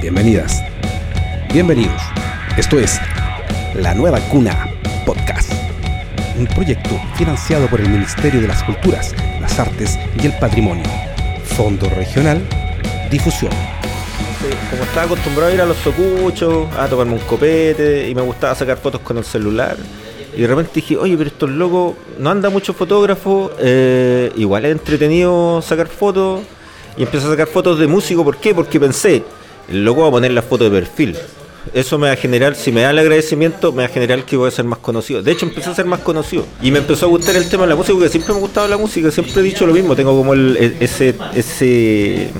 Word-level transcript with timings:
Bienvenidas. 0.00 0.62
Bienvenidos. 1.52 2.00
Esto 2.56 2.78
es 2.78 3.00
La 3.74 3.94
Nueva 3.94 4.20
Cuna 4.30 4.72
Podcast. 5.04 5.52
Un 6.38 6.46
proyecto 6.46 6.90
financiado 7.16 7.66
por 7.66 7.80
el 7.80 7.88
Ministerio 7.88 8.40
de 8.40 8.46
las 8.46 8.62
Culturas, 8.62 9.12
las 9.40 9.58
Artes 9.58 9.98
y 10.22 10.26
el 10.26 10.32
Patrimonio. 10.38 10.84
Fondo 11.44 11.90
Regional 11.90 12.40
Difusión. 13.10 13.50
Como 14.70 14.84
estaba 14.84 15.06
acostumbrado 15.06 15.50
a 15.50 15.54
ir 15.54 15.60
a 15.60 15.66
los 15.66 15.78
socuchos, 15.78 16.72
a 16.76 16.86
tomarme 16.86 17.14
un 17.14 17.18
copete 17.20 18.08
y 18.08 18.14
me 18.14 18.22
gustaba 18.22 18.54
sacar 18.54 18.76
fotos 18.76 19.00
con 19.00 19.18
el 19.18 19.24
celular. 19.24 19.76
Y 20.36 20.42
de 20.42 20.46
repente 20.46 20.70
dije, 20.76 20.96
oye, 20.96 21.16
pero 21.16 21.28
estos 21.28 21.50
locos 21.50 21.96
no 22.20 22.30
anda 22.30 22.50
mucho 22.50 22.72
fotógrafo, 22.72 23.50
eh, 23.58 24.30
igual 24.36 24.64
es 24.64 24.72
entretenido 24.72 25.60
sacar 25.60 25.88
fotos. 25.88 26.42
Y 26.96 27.02
empecé 27.02 27.26
a 27.26 27.30
sacar 27.30 27.48
fotos 27.48 27.80
de 27.80 27.88
músico, 27.88 28.24
¿por 28.24 28.36
qué? 28.36 28.54
Porque 28.54 28.78
pensé, 28.78 29.24
el 29.70 29.84
loco 29.84 30.02
va 30.02 30.08
a 30.08 30.10
poner 30.10 30.32
la 30.32 30.42
foto 30.42 30.64
de 30.64 30.70
perfil. 30.70 31.16
Eso 31.74 31.98
me 31.98 32.06
va 32.06 32.14
a 32.14 32.16
generar, 32.16 32.54
si 32.54 32.72
me 32.72 32.80
da 32.80 32.90
el 32.90 32.98
agradecimiento, 32.98 33.72
me 33.72 33.82
va 33.82 33.88
a 33.88 33.92
generar 33.92 34.24
que 34.24 34.36
voy 34.36 34.48
a 34.48 34.50
ser 34.50 34.64
más 34.64 34.78
conocido. 34.78 35.22
De 35.22 35.32
hecho, 35.32 35.44
empecé 35.46 35.68
a 35.68 35.74
ser 35.74 35.84
más 35.84 36.00
conocido. 36.00 36.46
Y 36.62 36.70
me 36.70 36.78
empezó 36.78 37.06
a 37.06 37.08
gustar 37.08 37.36
el 37.36 37.48
tema 37.48 37.64
de 37.64 37.70
la 37.70 37.76
música, 37.76 37.94
porque 37.94 38.08
siempre 38.08 38.32
me 38.32 38.38
ha 38.38 38.42
gustado 38.42 38.68
la 38.68 38.78
música, 38.78 39.10
siempre 39.10 39.40
he 39.40 39.42
dicho 39.42 39.66
lo 39.66 39.74
mismo. 39.74 39.94
Tengo 39.94 40.16
como 40.16 40.32
el, 40.32 40.56
e, 40.56 40.76
ese, 40.80 41.14
ese, 41.34 42.30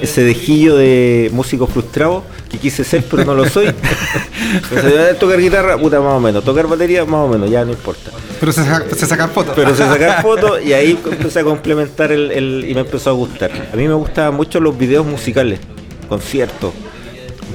ese 0.00 0.22
dejillo 0.24 0.76
de 0.76 1.30
músico 1.32 1.66
frustrado 1.66 2.24
que 2.50 2.58
quise 2.58 2.82
ser, 2.82 3.04
pero 3.08 3.24
no 3.24 3.34
lo 3.34 3.48
soy. 3.48 3.66
Entonces, 4.54 5.18
tocar 5.18 5.40
guitarra, 5.40 5.78
puta, 5.78 6.00
más 6.00 6.14
o 6.14 6.20
menos. 6.20 6.42
Tocar 6.42 6.66
batería, 6.66 7.04
más 7.04 7.20
o 7.20 7.28
menos, 7.28 7.50
ya 7.50 7.64
no 7.64 7.72
importa. 7.72 8.10
Pero 8.40 8.50
se, 8.50 8.64
saca, 8.64 8.94
se 8.94 9.06
sacan 9.06 9.30
fotos. 9.30 9.54
Pero 9.54 9.70
se 9.70 9.84
sacan 9.84 10.22
fotos 10.22 10.64
y 10.64 10.72
ahí 10.72 10.98
empecé 11.10 11.40
a 11.40 11.44
complementar 11.44 12.10
el, 12.10 12.32
el, 12.32 12.64
y 12.68 12.74
me 12.74 12.80
empezó 12.80 13.10
a 13.10 13.12
gustar. 13.12 13.52
A 13.72 13.76
mí 13.76 13.86
me 13.86 13.94
gustaban 13.94 14.34
mucho 14.34 14.58
los 14.58 14.76
videos 14.76 15.06
musicales, 15.06 15.60
conciertos. 16.06 16.72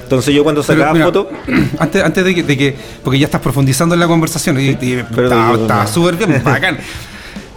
Entonces 0.03 0.33
yo 0.33 0.43
cuando 0.43 0.63
sacaba 0.63 0.95
fotos... 1.03 1.27
Antes, 1.79 2.03
antes 2.03 2.25
de, 2.25 2.35
que, 2.35 2.43
de, 2.43 2.57
que, 2.57 2.75
Porque 3.03 3.19
ya 3.19 3.25
estás 3.25 3.41
profundizando 3.41 3.93
en 3.93 3.99
la 3.99 4.07
conversación 4.07 4.59
y, 4.59 4.77
y 4.81 4.93
está 4.93 5.85
súper 5.87 6.15
bien, 6.15 6.41
bacán. 6.43 6.77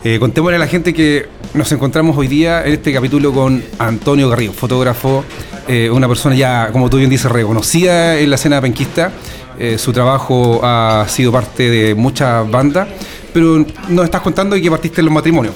Eh, 0.05 0.19
contémosle 0.19 0.57
a 0.57 0.59
la 0.59 0.67
gente 0.67 0.93
que 0.93 1.29
nos 1.55 1.71
encontramos 1.71 2.17
hoy 2.17 2.27
día 2.27 2.65
en 2.67 2.73
este 2.73 2.93
capítulo 2.93 3.33
con 3.33 3.63
Antonio 3.79 4.29
Garrido, 4.29 4.53
fotógrafo, 4.53 5.25
eh, 5.69 5.91
una 5.91 6.09
persona 6.09 6.35
ya, 6.35 6.71
como 6.73 6.91
tú 6.91 6.97
bien 6.97 7.09
dices, 7.09 7.31
reconocida 7.31 8.19
en 8.19 8.29
la 8.29 8.35
escena 8.35 8.61
penquista. 8.61 9.13
Eh, 9.59 9.79
su 9.79 9.93
trabajo 9.93 10.61
ha 10.65 11.07
sido 11.09 11.31
parte 11.31 11.71
de 11.71 11.95
muchas 11.95 12.51
bandas, 12.51 12.89
pero 13.33 13.65
nos 13.89 14.05
estás 14.05 14.23
contando 14.23 14.57
que 14.57 14.71
partiste 14.71 15.01
en 15.01 15.05
los 15.05 15.15
matrimonios. 15.15 15.55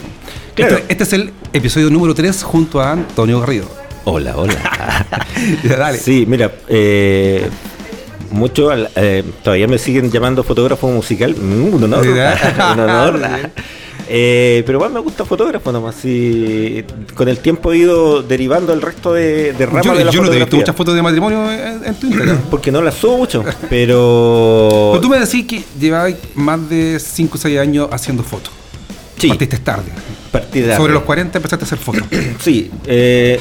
Claro. 0.55 0.77
Este, 0.77 0.93
este, 0.93 1.05
es 1.05 1.13
el 1.13 1.33
episodio 1.53 1.91
número 1.91 2.15
3 2.15 2.45
junto 2.45 2.81
a 2.81 2.93
Antonio 2.93 3.41
Garrido. 3.41 3.67
Hola, 4.09 4.37
hola. 4.37 5.05
Dale. 5.65 5.99
Sí, 5.99 6.27
mira, 6.29 6.53
eh, 6.69 7.49
mucho 8.31 8.71
eh, 8.95 9.25
todavía 9.43 9.67
me 9.67 9.79
siguen 9.79 10.13
llamando 10.13 10.45
fotógrafo 10.45 10.87
musical. 10.87 11.35
Mm, 11.35 11.75
un 11.75 11.83
honor. 11.83 12.07
un 12.73 12.81
honor. 12.81 13.21
Eh, 14.09 14.63
pero 14.65 14.79
más 14.79 14.93
me 14.93 15.01
gusta 15.01 15.25
fotógrafo 15.25 15.73
nomás. 15.73 16.05
Y 16.05 16.85
con 17.17 17.29
el 17.29 17.39
tiempo 17.39 17.73
he 17.73 17.79
ido 17.79 18.23
derivando 18.23 18.73
el 18.73 18.81
resto 18.81 19.13
de, 19.13 19.53
de 19.55 19.67
ramas 19.67 19.85
yo, 19.85 19.97
de 19.97 20.05
la 20.05 20.13
Yo 20.13 20.23
no 20.23 20.31
te 20.31 20.37
he 20.37 20.39
visto 20.39 20.57
muchas 20.57 20.77
fotos 20.77 20.95
de 20.95 21.03
matrimonio 21.03 21.51
en, 21.51 21.85
en 21.85 21.95
tu 21.97 22.07
Instagram. 22.07 22.43
Porque 22.51 22.71
no 22.71 22.83
las 22.83 22.95
subo 22.95 23.19
mucho. 23.19 23.45
Pero. 23.69 24.91
Pero 24.93 25.01
tú 25.01 25.09
me 25.09 25.19
decís 25.19 25.47
que 25.47 25.65
llevabas 25.81 26.15
más 26.37 26.71
de 26.71 27.01
5 27.01 27.37
o 27.37 27.41
6 27.41 27.59
años 27.59 27.89
haciendo 27.91 28.23
fotos. 28.23 28.53
Sí. 29.19 29.27
Partiste 29.31 29.59
tarde. 29.59 29.91
Partí 30.31 30.61
tarde. 30.61 30.77
Sobre 30.77 30.93
los 30.93 31.03
40 31.03 31.39
empezaste 31.39 31.65
a 31.65 31.67
hacer 31.67 31.79
fotos. 31.79 32.05
sí. 32.41 32.71
Eh, 32.87 33.41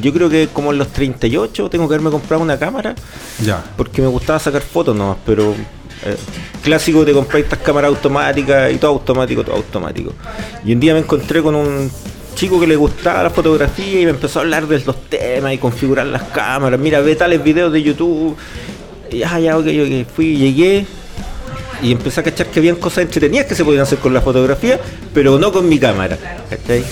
yo 0.00 0.12
creo 0.12 0.28
que 0.28 0.48
como 0.48 0.72
en 0.72 0.78
los 0.78 0.88
38 0.88 1.70
tengo 1.70 1.88
que 1.88 1.94
haberme 1.94 2.10
comprado 2.10 2.42
una 2.42 2.58
cámara. 2.58 2.94
Ya. 3.42 3.64
Porque 3.76 4.02
me 4.02 4.08
gustaba 4.08 4.38
sacar 4.38 4.62
fotos 4.62 4.94
nomás, 4.96 5.16
pero 5.24 5.54
eh, 6.04 6.16
clásico 6.62 7.04
te 7.04 7.12
comprar 7.12 7.42
estas 7.42 7.58
cámaras 7.60 7.88
automáticas 7.88 8.72
y 8.72 8.76
todo 8.76 8.92
automático, 8.92 9.44
todo 9.44 9.56
automático. 9.56 10.12
Y 10.64 10.72
un 10.72 10.80
día 10.80 10.94
me 10.94 11.00
encontré 11.00 11.42
con 11.42 11.54
un 11.54 11.90
chico 12.34 12.60
que 12.60 12.66
le 12.66 12.76
gustaba 12.76 13.22
la 13.22 13.30
fotografía 13.30 14.00
y 14.00 14.04
me 14.04 14.10
empezó 14.10 14.38
a 14.38 14.42
hablar 14.42 14.66
de 14.66 14.80
los 14.80 15.04
temas 15.08 15.54
y 15.54 15.58
configurar 15.58 16.06
las 16.06 16.22
cámaras. 16.24 16.78
Mira, 16.78 17.00
ve 17.00 17.16
tales 17.16 17.42
videos 17.42 17.72
de 17.72 17.82
YouTube. 17.82 18.36
Y 19.10 19.18
ya, 19.18 19.38
ya, 19.38 19.56
ok, 19.56 19.66
ok. 19.66 20.08
Fui, 20.14 20.36
llegué 20.36 20.86
y 21.82 21.92
empecé 21.92 22.20
a 22.20 22.22
cachar 22.22 22.46
que 22.46 22.58
habían 22.58 22.76
cosas 22.76 23.04
entretenidas 23.04 23.46
que 23.46 23.54
se 23.54 23.64
podían 23.64 23.82
hacer 23.82 23.98
con 23.98 24.12
la 24.14 24.20
fotografía, 24.20 24.78
pero 25.12 25.38
no 25.38 25.52
con 25.52 25.68
mi 25.68 25.78
cámara. 25.78 26.18
¿cachai? 26.48 26.84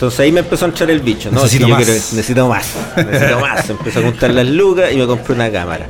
Entonces 0.00 0.20
ahí 0.20 0.32
me 0.32 0.40
empezó 0.40 0.64
a 0.64 0.68
entrar 0.68 0.90
el 0.90 1.00
bicho. 1.00 1.30
No, 1.30 1.42
necesito, 1.42 1.66
es 1.66 1.68
que 1.68 1.72
más. 1.74 1.84
Quiero, 1.84 1.92
necesito 1.92 2.48
más. 2.48 2.74
Necesito 2.96 3.40
más. 3.40 3.68
Empecé 3.70 3.98
a 3.98 4.02
juntar 4.02 4.30
las 4.30 4.46
lucas 4.46 4.90
y 4.94 4.96
me 4.96 5.06
compré 5.06 5.34
una 5.34 5.52
cámara. 5.52 5.88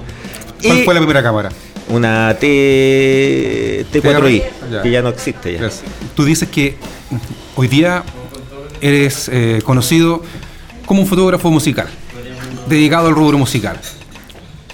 ¿Cuál 0.60 0.78
y 0.78 0.82
fue 0.82 0.94
la 0.94 1.00
primera 1.00 1.22
cámara? 1.22 1.48
Una 1.90 2.36
T, 2.36 3.86
T4i, 3.92 4.42
Ya. 4.68 4.82
que 4.82 4.90
ya 4.90 5.00
no 5.00 5.10
existe 5.10 5.52
ya. 5.52 5.70
Tú 6.16 6.24
dices 6.24 6.48
que 6.48 6.76
hoy 7.54 7.68
día 7.68 8.02
eres 8.80 9.30
eh, 9.32 9.60
conocido 9.64 10.24
como 10.86 11.02
un 11.02 11.06
fotógrafo 11.06 11.48
musical, 11.52 11.86
dedicado 12.66 13.06
al 13.06 13.14
rubro 13.14 13.38
musical, 13.38 13.78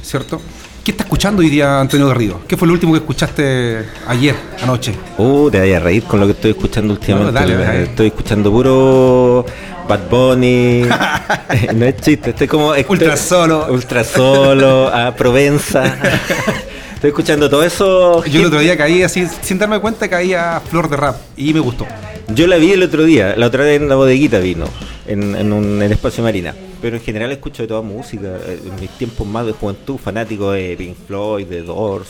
¿cierto? 0.02 0.40
¿Qué 0.86 0.92
está 0.92 1.02
escuchando 1.02 1.42
hoy 1.42 1.50
día 1.50 1.80
Antonio 1.80 2.06
Garrido? 2.06 2.42
¿Qué 2.46 2.56
fue 2.56 2.68
lo 2.68 2.74
último 2.74 2.92
que 2.92 3.00
escuchaste 3.00 3.86
ayer, 4.06 4.36
anoche? 4.62 4.94
Uh, 5.18 5.50
te 5.50 5.58
vayas 5.58 5.80
a 5.80 5.84
reír 5.84 6.04
con 6.04 6.20
lo 6.20 6.26
que 6.26 6.32
estoy 6.34 6.52
escuchando 6.52 6.94
últimamente. 6.94 7.32
No, 7.32 7.40
dale, 7.40 7.56
dale. 7.56 7.82
Estoy 7.82 8.06
escuchando 8.06 8.52
puro 8.52 9.44
Bad 9.88 10.08
Bunny. 10.08 10.84
no 11.74 11.86
es 11.86 11.96
chiste, 11.96 12.30
estoy 12.30 12.46
como. 12.46 12.72
estoy- 12.72 12.98
Ultra 12.98 13.16
solo. 13.16 13.66
Ultra 13.68 14.04
solo, 14.04 14.86
a 14.86 15.12
Provenza. 15.16 15.86
estoy 16.94 17.08
escuchando 17.08 17.50
todo 17.50 17.64
eso. 17.64 18.24
Yo 18.24 18.38
el 18.38 18.46
otro 18.46 18.60
día 18.60 18.76
caí 18.76 19.02
así, 19.02 19.26
sin 19.42 19.58
darme 19.58 19.80
cuenta, 19.80 20.08
caí 20.08 20.34
a 20.34 20.60
Flor 20.70 20.88
de 20.88 20.98
Rap 20.98 21.16
y 21.36 21.52
me 21.52 21.58
gustó. 21.58 21.84
Yo 22.28 22.46
la 22.46 22.58
vi 22.58 22.70
el 22.70 22.84
otro 22.84 23.02
día, 23.02 23.34
la 23.36 23.46
otra 23.46 23.64
vez 23.64 23.80
en 23.80 23.88
la 23.88 23.96
bodeguita 23.96 24.38
vino, 24.38 24.66
en, 25.08 25.34
en 25.34 25.52
un 25.52 25.64
en 25.64 25.82
el 25.82 25.90
espacio 25.90 26.22
marina. 26.22 26.54
Pero 26.80 26.96
en 26.96 27.02
general 27.02 27.32
escucho 27.32 27.62
de 27.62 27.68
toda 27.68 27.82
música. 27.82 28.36
eh, 28.46 28.60
En 28.66 28.80
mis 28.80 28.90
tiempos 28.90 29.26
más 29.26 29.46
de 29.46 29.52
juventud, 29.52 29.96
fanático 29.96 30.50
de 30.52 30.74
Pink 30.76 30.96
Floyd, 31.06 31.46
de 31.46 31.62
Doors. 31.62 32.08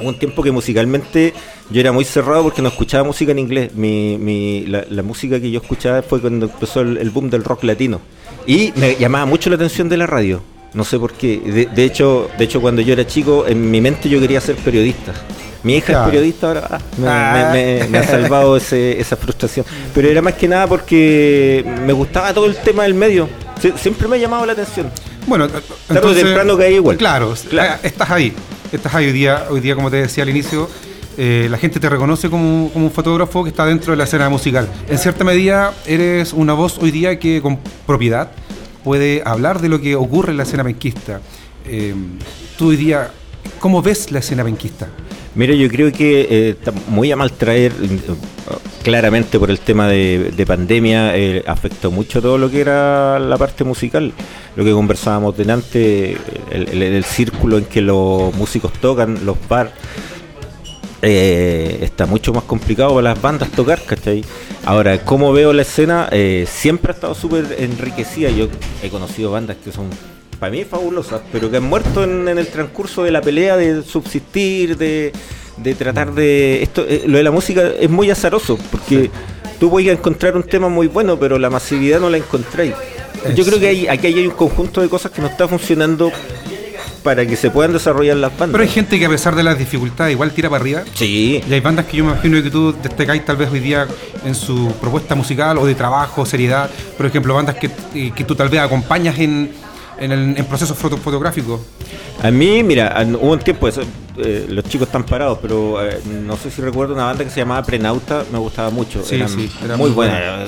Hubo 0.00 0.08
un 0.08 0.18
tiempo 0.18 0.42
que 0.42 0.50
musicalmente 0.50 1.32
yo 1.70 1.80
era 1.80 1.92
muy 1.92 2.04
cerrado 2.04 2.42
porque 2.42 2.60
no 2.60 2.68
escuchaba 2.68 3.04
música 3.04 3.30
en 3.30 3.38
inglés. 3.38 3.74
Mi, 3.74 4.18
mi, 4.18 4.66
la, 4.66 5.02
música 5.02 5.40
que 5.40 5.50
yo 5.50 5.60
escuchaba 5.60 6.02
fue 6.02 6.20
cuando 6.20 6.46
empezó 6.46 6.80
el 6.80 7.10
boom 7.10 7.30
del 7.30 7.44
rock 7.44 7.62
latino. 7.64 8.00
Y 8.46 8.72
me 8.76 8.96
llamaba 8.96 9.24
mucho 9.26 9.50
la 9.50 9.56
atención 9.56 9.88
de 9.88 9.96
la 9.96 10.06
radio. 10.06 10.42
No 10.74 10.84
sé 10.84 10.98
por 10.98 11.12
qué. 11.12 11.38
De, 11.40 11.66
de 11.66 11.84
hecho, 11.84 12.28
de 12.36 12.44
hecho, 12.44 12.60
cuando 12.60 12.82
yo 12.82 12.92
era 12.92 13.06
chico, 13.06 13.46
en 13.46 13.70
mi 13.70 13.80
mente 13.80 14.08
yo 14.08 14.20
quería 14.20 14.40
ser 14.40 14.56
periodista. 14.56 15.12
Mi 15.62 15.76
hija 15.76 15.86
Claro. 15.86 16.04
es 16.04 16.10
periodista 16.10 16.46
ahora. 16.48 16.68
ah, 16.70 16.78
me, 16.98 17.08
Ah. 17.08 17.50
me- 17.52 17.78
me- 17.84 17.88
me 17.88 17.98
ha 17.98 18.04
salvado 18.06 18.56
ese- 18.56 19.00
esa 19.00 19.16
frustración. 19.16 19.64
Pero 19.94 20.08
era 20.08 20.20
más 20.20 20.34
que 20.34 20.46
nada 20.48 20.66
porque 20.66 21.64
me 21.86 21.92
gustaba 21.92 22.34
todo 22.34 22.46
el 22.46 22.56
tema 22.56 22.82
del 22.82 22.94
medio. 22.94 23.28
Sie- 23.62 23.76
siempre 23.78 24.08
me 24.08 24.16
ha 24.16 24.18
llamado 24.18 24.44
la 24.44 24.52
atención. 24.52 24.90
Bueno, 25.26 25.48
Tarde 25.48 26.06
o 26.06 26.12
temprano 26.12 26.58
caí 26.58 26.74
igual. 26.74 26.96
Claro, 26.98 27.34
Claro. 27.48 27.74
eh, 27.74 27.78
estás 27.88 28.10
ahí. 28.10 28.32
Estás 28.72 28.94
ahí 28.94 29.06
hoy 29.06 29.12
día, 29.12 29.44
hoy 29.48 29.60
día 29.60 29.74
como 29.74 29.90
te 29.90 29.96
decía 29.98 30.22
al 30.24 30.28
inicio, 30.30 30.68
eh, 31.16 31.46
la 31.50 31.56
gente 31.56 31.78
te 31.80 31.88
reconoce 31.88 32.28
como, 32.28 32.68
como 32.72 32.86
un 32.86 32.90
fotógrafo 32.92 33.42
que 33.44 33.50
está 33.50 33.64
dentro 33.64 33.92
de 33.92 33.96
la 33.96 34.04
escena 34.04 34.28
musical. 34.28 34.68
En 34.88 34.98
cierta 34.98 35.22
medida, 35.24 35.72
eres 35.86 36.32
una 36.32 36.52
voz 36.52 36.76
hoy 36.78 36.90
día 36.90 37.18
que 37.18 37.40
con 37.40 37.58
propiedad 37.86 38.32
puede 38.84 39.22
hablar 39.24 39.60
de 39.60 39.68
lo 39.68 39.80
que 39.80 39.96
ocurre 39.96 40.30
en 40.32 40.36
la 40.36 40.42
escena 40.44 40.62
penquista. 40.62 41.20
Eh, 41.66 41.94
tú 42.58 42.70
día, 42.72 43.10
¿cómo 43.58 43.82
ves 43.82 44.12
la 44.12 44.18
escena 44.20 44.44
penquista? 44.44 44.88
Mira, 45.34 45.54
yo 45.54 45.68
creo 45.68 45.90
que 45.90 46.20
eh, 46.30 46.48
está 46.50 46.72
muy 46.88 47.10
a 47.10 47.16
mal 47.16 47.32
traer, 47.32 47.72
claramente 48.82 49.38
por 49.38 49.50
el 49.50 49.58
tema 49.58 49.88
de, 49.88 50.30
de 50.36 50.46
pandemia, 50.46 51.16
eh, 51.16 51.42
afectó 51.46 51.90
mucho 51.90 52.20
todo 52.22 52.38
lo 52.38 52.50
que 52.50 52.60
era 52.60 53.18
la 53.18 53.36
parte 53.36 53.64
musical. 53.64 54.12
Lo 54.56 54.64
que 54.64 54.70
conversábamos 54.70 55.36
delante, 55.36 56.12
el, 56.52 56.68
el- 56.70 56.82
el 56.82 57.04
círculo 57.04 57.58
en 57.58 57.64
que 57.64 57.80
los 57.80 58.32
músicos 58.36 58.72
tocan, 58.74 59.24
los 59.24 59.36
bar, 59.48 59.72
eh, 61.04 61.78
está 61.82 62.06
mucho 62.06 62.32
más 62.32 62.44
complicado 62.44 62.94
para 62.94 63.10
las 63.10 63.20
bandas 63.20 63.50
tocar, 63.50 63.82
¿cachai? 63.84 64.24
Ahora, 64.64 65.04
como 65.04 65.32
veo 65.32 65.52
la 65.52 65.62
escena, 65.62 66.08
eh, 66.10 66.46
siempre 66.48 66.92
ha 66.92 66.94
estado 66.94 67.14
súper 67.14 67.56
enriquecida. 67.58 68.30
Yo 68.30 68.48
he 68.82 68.88
conocido 68.88 69.30
bandas 69.30 69.58
que 69.62 69.70
son, 69.70 69.90
para 70.40 70.50
mí, 70.50 70.64
fabulosas, 70.64 71.20
pero 71.30 71.50
que 71.50 71.58
han 71.58 71.64
muerto 71.64 72.02
en, 72.02 72.26
en 72.28 72.38
el 72.38 72.46
transcurso 72.48 73.02
de 73.02 73.10
la 73.10 73.20
pelea 73.20 73.56
de 73.56 73.82
subsistir, 73.82 74.76
de, 74.76 75.12
de 75.58 75.74
tratar 75.74 76.14
de... 76.14 76.62
esto 76.62 76.84
eh, 76.88 77.04
Lo 77.06 77.18
de 77.18 77.24
la 77.24 77.30
música 77.30 77.62
es 77.78 77.90
muy 77.90 78.10
azaroso, 78.10 78.58
porque 78.70 79.10
tú 79.60 79.70
puedes 79.70 79.92
encontrar 79.92 80.36
un 80.36 80.42
tema 80.42 80.68
muy 80.68 80.88
bueno, 80.88 81.18
pero 81.18 81.38
la 81.38 81.50
masividad 81.50 82.00
no 82.00 82.10
la 82.10 82.16
encontráis. 82.16 82.74
Yo 83.34 83.44
creo 83.44 83.58
que 83.58 83.68
hay, 83.68 83.86
aquí 83.86 84.08
hay 84.08 84.26
un 84.26 84.34
conjunto 84.34 84.82
de 84.82 84.88
cosas 84.88 85.10
que 85.10 85.22
no 85.22 85.28
está 85.28 85.48
funcionando 85.48 86.12
para 87.04 87.26
que 87.26 87.36
se 87.36 87.50
puedan 87.50 87.72
desarrollar 87.72 88.16
las 88.16 88.32
bandas. 88.32 88.52
Pero 88.52 88.62
hay 88.62 88.70
gente 88.70 88.98
que 88.98 89.04
a 89.04 89.10
pesar 89.10 89.36
de 89.36 89.44
las 89.44 89.58
dificultades 89.58 90.12
igual 90.12 90.32
tira 90.32 90.48
para 90.48 90.62
arriba. 90.62 90.82
Sí, 90.94 91.42
Y 91.46 91.52
hay 91.52 91.60
bandas 91.60 91.84
que 91.84 91.98
yo 91.98 92.04
me 92.04 92.12
imagino 92.12 92.42
que 92.42 92.50
tú 92.50 92.74
destacáis 92.82 93.24
tal 93.24 93.36
vez 93.36 93.50
hoy 93.52 93.60
día 93.60 93.86
en 94.24 94.34
su 94.34 94.72
propuesta 94.80 95.14
musical 95.14 95.58
o 95.58 95.66
de 95.66 95.74
trabajo, 95.74 96.24
seriedad. 96.24 96.68
Por 96.96 97.06
ejemplo, 97.06 97.34
bandas 97.34 97.56
que, 97.56 97.70
eh, 97.94 98.10
que 98.16 98.24
tú 98.24 98.34
tal 98.34 98.48
vez 98.48 98.60
acompañas 98.60 99.18
en, 99.18 99.52
en 99.98 100.12
el 100.12 100.44
proceso 100.46 100.74
fotográfico? 100.74 101.60
A 102.22 102.30
mí, 102.30 102.62
mira, 102.62 103.04
hubo 103.20 103.32
un 103.32 103.38
tiempo, 103.40 103.68
eso, 103.68 103.82
eh, 104.16 104.46
los 104.48 104.64
chicos 104.64 104.86
están 104.86 105.04
parados, 105.04 105.38
pero 105.42 105.84
eh, 105.84 106.00
no 106.24 106.36
sé 106.36 106.50
si 106.50 106.62
recuerdo 106.62 106.94
una 106.94 107.04
banda 107.06 107.24
que 107.24 107.30
se 107.30 107.40
llamaba 107.40 107.62
Prenauta, 107.64 108.24
me 108.32 108.38
gustaba 108.38 108.70
mucho. 108.70 109.04
Sí, 109.04 109.20
sí, 109.26 109.50
era 109.62 109.76
muy, 109.76 109.90
buena, 109.90 110.46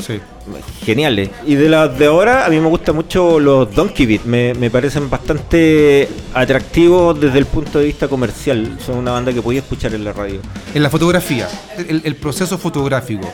geniales. 0.84 1.30
Y 1.44 1.56
de 1.56 1.68
las 1.68 1.98
de 1.98 2.06
ahora, 2.06 2.46
a 2.46 2.48
mí 2.48 2.60
me 2.60 2.68
gustan 2.68 2.94
mucho 2.94 3.40
los 3.40 3.74
Donkey 3.74 4.06
Beat, 4.06 4.24
me, 4.24 4.54
me, 4.54 4.70
parecen 4.70 5.10
bastante 5.10 6.08
atractivos 6.32 7.20
desde 7.20 7.38
el 7.38 7.46
punto 7.46 7.80
de 7.80 7.86
vista 7.86 8.08
comercial. 8.08 8.78
Son 8.84 8.96
una 8.96 9.10
banda 9.10 9.32
que 9.32 9.42
podía 9.42 9.60
escuchar 9.60 9.92
en 9.94 10.04
la 10.04 10.12
radio. 10.12 10.40
En 10.72 10.82
la 10.82 10.88
fotografía, 10.88 11.48
el, 11.76 12.16
proceso 12.16 12.56
fotográfico, 12.56 13.28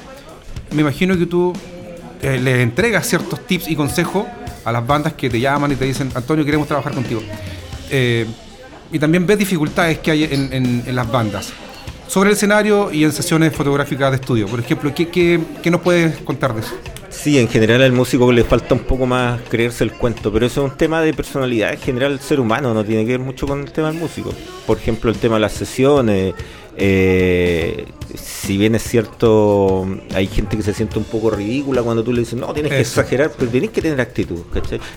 me 0.72 0.80
imagino 0.80 1.16
que 1.16 1.26
tú 1.26 1.52
eh, 2.22 2.38
le 2.38 2.62
entregas 2.62 3.06
ciertos 3.06 3.44
tips 3.46 3.68
y 3.68 3.74
consejos 3.74 4.26
a 4.64 4.70
las 4.70 4.86
bandas 4.86 5.14
que 5.14 5.28
te 5.28 5.40
llaman 5.40 5.72
y 5.72 5.74
te 5.74 5.84
dicen, 5.84 6.10
Antonio, 6.14 6.44
queremos 6.44 6.68
trabajar 6.68 6.94
contigo. 6.94 7.20
Eh, 7.90 8.26
y 8.92 8.98
también 8.98 9.26
ves 9.26 9.38
dificultades 9.38 9.98
que 9.98 10.10
hay 10.12 10.24
en, 10.24 10.94
las 10.94 11.10
bandas. 11.10 11.52
Sobre 12.06 12.30
el 12.30 12.36
escenario 12.36 12.92
y 12.92 13.04
en 13.04 13.12
sesiones 13.12 13.54
fotográficas 13.54 14.10
de 14.10 14.16
estudio, 14.16 14.46
por 14.46 14.60
ejemplo, 14.60 14.94
¿qué, 14.94 15.08
qué, 15.08 15.70
nos 15.70 15.80
puedes 15.80 16.18
contar 16.18 16.54
de 16.54 16.60
eso? 16.60 16.74
Sí, 17.08 17.38
en 17.38 17.48
general 17.48 17.82
al 17.82 17.92
músico 17.92 18.30
le 18.30 18.44
falta 18.44 18.74
un 18.74 18.80
poco 18.80 19.06
más 19.06 19.40
creerse 19.48 19.82
el 19.82 19.92
cuento, 19.92 20.32
pero 20.32 20.46
eso 20.46 20.64
es 20.64 20.72
un 20.72 20.76
tema 20.76 21.00
de 21.00 21.12
personalidad 21.14 21.72
en 21.72 21.80
general 21.80 22.12
el 22.12 22.20
ser 22.20 22.38
humano, 22.38 22.72
no 22.72 22.84
tiene 22.84 23.04
que 23.04 23.12
ver 23.12 23.20
mucho 23.20 23.46
con 23.46 23.60
el 23.60 23.72
tema 23.72 23.90
del 23.90 23.98
músico. 23.98 24.32
Por 24.66 24.78
ejemplo, 24.78 25.10
el 25.10 25.16
tema 25.16 25.36
de 25.36 25.40
las 25.40 25.52
sesiones, 25.52 26.34
eh, 26.76 27.86
si 28.14 28.56
bien 28.56 28.74
es 28.74 28.82
cierto, 28.82 29.86
hay 30.14 30.26
gente 30.26 30.56
que 30.56 30.62
se 30.62 30.74
siente 30.74 30.98
un 30.98 31.04
poco 31.04 31.30
ridícula 31.30 31.82
cuando 31.82 32.02
tú 32.02 32.12
le 32.12 32.20
dices, 32.20 32.38
no, 32.38 32.52
tienes 32.52 32.72
que 32.72 32.80
exagerar, 32.80 33.30
pero 33.36 33.50
tienes 33.50 33.70
que 33.70 33.80
tener 33.82 34.00
actitud, 34.00 34.40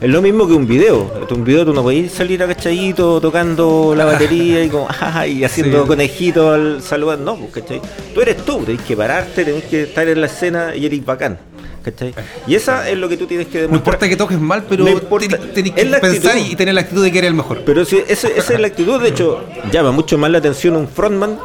Es 0.01 0.09
lo 0.09 0.21
mismo 0.21 0.47
que 0.47 0.53
un 0.53 0.67
video. 0.67 1.11
Un 1.29 1.43
video 1.43 1.65
tú 1.65 1.73
no 1.73 1.83
puedes 1.83 2.11
salir 2.11 2.41
agachadito 2.41 3.19
tocando 3.21 3.93
la 3.95 4.05
batería 4.05 4.63
y, 4.63 4.69
como, 4.69 4.87
y 5.27 5.43
haciendo 5.43 5.85
conejitos 5.85 6.53
al 6.53 6.81
saludar, 6.81 7.19
no, 7.19 7.37
¿cachai? 7.51 7.81
Tú 8.13 8.21
eres 8.21 8.37
tú, 8.37 8.63
tienes 8.63 8.83
que 8.83 8.95
pararte, 8.95 9.43
tienes 9.43 9.65
que 9.65 9.83
estar 9.83 10.07
en 10.07 10.21
la 10.21 10.27
escena 10.27 10.75
y 10.75 10.85
eres 10.85 11.05
bacán. 11.05 11.37
¿cachai? 11.83 12.15
Y 12.47 12.55
esa 12.55 12.89
es 12.89 12.97
lo 12.97 13.07
que 13.07 13.15
tú 13.15 13.27
tienes 13.27 13.47
que 13.47 13.61
demostrar. 13.61 13.71
No 13.71 13.77
importa 13.77 14.09
que 14.09 14.17
toques 14.17 14.39
mal, 14.39 14.65
pero 14.67 14.85
tienes 14.85 15.73
que 15.73 15.99
pensar 16.01 16.37
y 16.37 16.55
tener 16.55 16.73
la 16.73 16.81
actitud 16.81 17.03
de 17.03 17.11
que 17.11 17.19
eres 17.19 17.29
el 17.29 17.35
mejor. 17.35 17.61
Pero 17.65 17.85
si 17.85 18.03
esa 18.07 18.27
es 18.27 18.59
la 18.59 18.67
actitud, 18.67 18.99
de 19.01 19.09
hecho, 19.09 19.43
llama 19.71 19.91
mucho 19.91 20.17
más 20.17 20.31
la 20.31 20.39
atención 20.39 20.75
un 20.75 20.87
frontman 20.87 21.37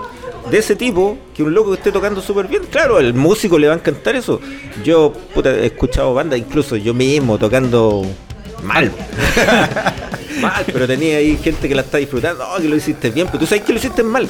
de 0.50 0.58
ese 0.58 0.76
tipo 0.76 1.16
que 1.34 1.42
un 1.42 1.54
loco 1.54 1.70
que 1.70 1.76
esté 1.76 1.92
tocando 1.92 2.20
súper 2.20 2.48
bien. 2.48 2.62
Claro, 2.70 2.96
al 2.96 3.14
músico 3.14 3.58
le 3.58 3.68
va 3.68 3.74
a 3.74 3.76
encantar 3.76 4.16
eso. 4.16 4.40
Yo 4.84 5.12
he 5.44 5.66
escuchado 5.66 6.14
bandas, 6.14 6.38
incluso 6.38 6.76
yo 6.76 6.94
mismo 6.94 7.38
tocando 7.38 8.04
mal. 8.62 8.92
mal, 10.40 10.64
pero 10.66 10.86
tenía 10.86 11.18
ahí 11.18 11.36
gente 11.42 11.68
que 11.68 11.74
la 11.74 11.82
está 11.82 11.98
disfrutando, 11.98 12.44
oh, 12.48 12.60
que 12.60 12.68
lo 12.68 12.76
hiciste 12.76 13.10
bien, 13.10 13.26
pero 13.26 13.38
tú 13.38 13.46
sabes 13.46 13.64
que 13.64 13.72
lo 13.72 13.78
hiciste 13.78 14.02
mal, 14.02 14.28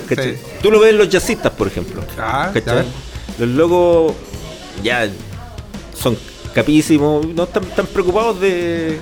Tú 0.62 0.70
lo 0.70 0.80
ves 0.80 0.90
en 0.90 0.98
los 0.98 1.08
jazzistas, 1.08 1.52
por 1.52 1.66
ejemplo. 1.66 2.02
Ah, 2.18 2.52
los 3.38 3.48
locos 3.48 4.14
ya 4.82 5.08
son 5.94 6.16
capísimos, 6.54 7.26
no 7.26 7.44
están 7.44 7.64
tan 7.64 7.86
preocupados 7.86 8.40
de 8.40 8.98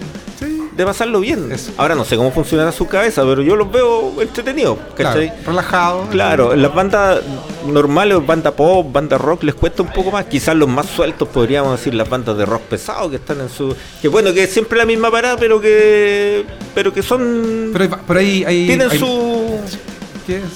de 0.79 0.85
pasarlo 0.85 1.19
bien. 1.19 1.53
Ahora 1.77 1.97
no 1.97 2.05
sé 2.05 2.17
cómo 2.17 2.31
funciona 2.31 2.71
su 2.71 2.87
cabeza, 2.87 3.25
pero 3.25 3.43
yo 3.43 3.57
los 3.57 3.71
veo 3.71 4.23
entretenidos, 4.23 4.79
¿cachai? 4.95 5.31
Claro, 5.31 5.43
relajados. 5.47 6.09
Claro, 6.11 6.53
en 6.53 6.63
las 6.63 6.73
bandas 6.73 7.21
normales, 7.67 8.25
banda 8.25 8.53
pop, 8.53 8.87
banda 8.93 9.19
rock, 9.19 9.43
les 9.43 9.57
cuesta 9.57 9.83
un 9.83 9.93
poco 9.93 10.13
más. 10.13 10.27
Quizás 10.27 10.55
los 10.55 10.69
más 10.69 10.87
sueltos 10.87 11.27
podríamos 11.29 11.73
decir 11.73 11.95
las 11.95 12.09
bandas 12.09 12.39
de 12.39 12.47
rock 12.47 12.63
pesado 12.63 13.11
que 13.11 13.17
están 13.17 13.41
en 13.41 13.49
su. 13.49 13.75
Que 14.01 14.07
bueno, 14.07 14.33
que 14.33 14.45
es 14.45 14.51
siempre 14.53 14.79
la 14.79 14.87
misma 14.87 15.11
parada, 15.11 15.37
pero 15.37 15.61
que. 15.61 16.45
Pero 16.77 16.95
que 16.95 17.03
son. 17.03 17.71
Pero, 17.73 17.99
por 17.99 18.17
ahí 18.17 18.45
Tienen 18.45 18.89
su. 18.89 19.59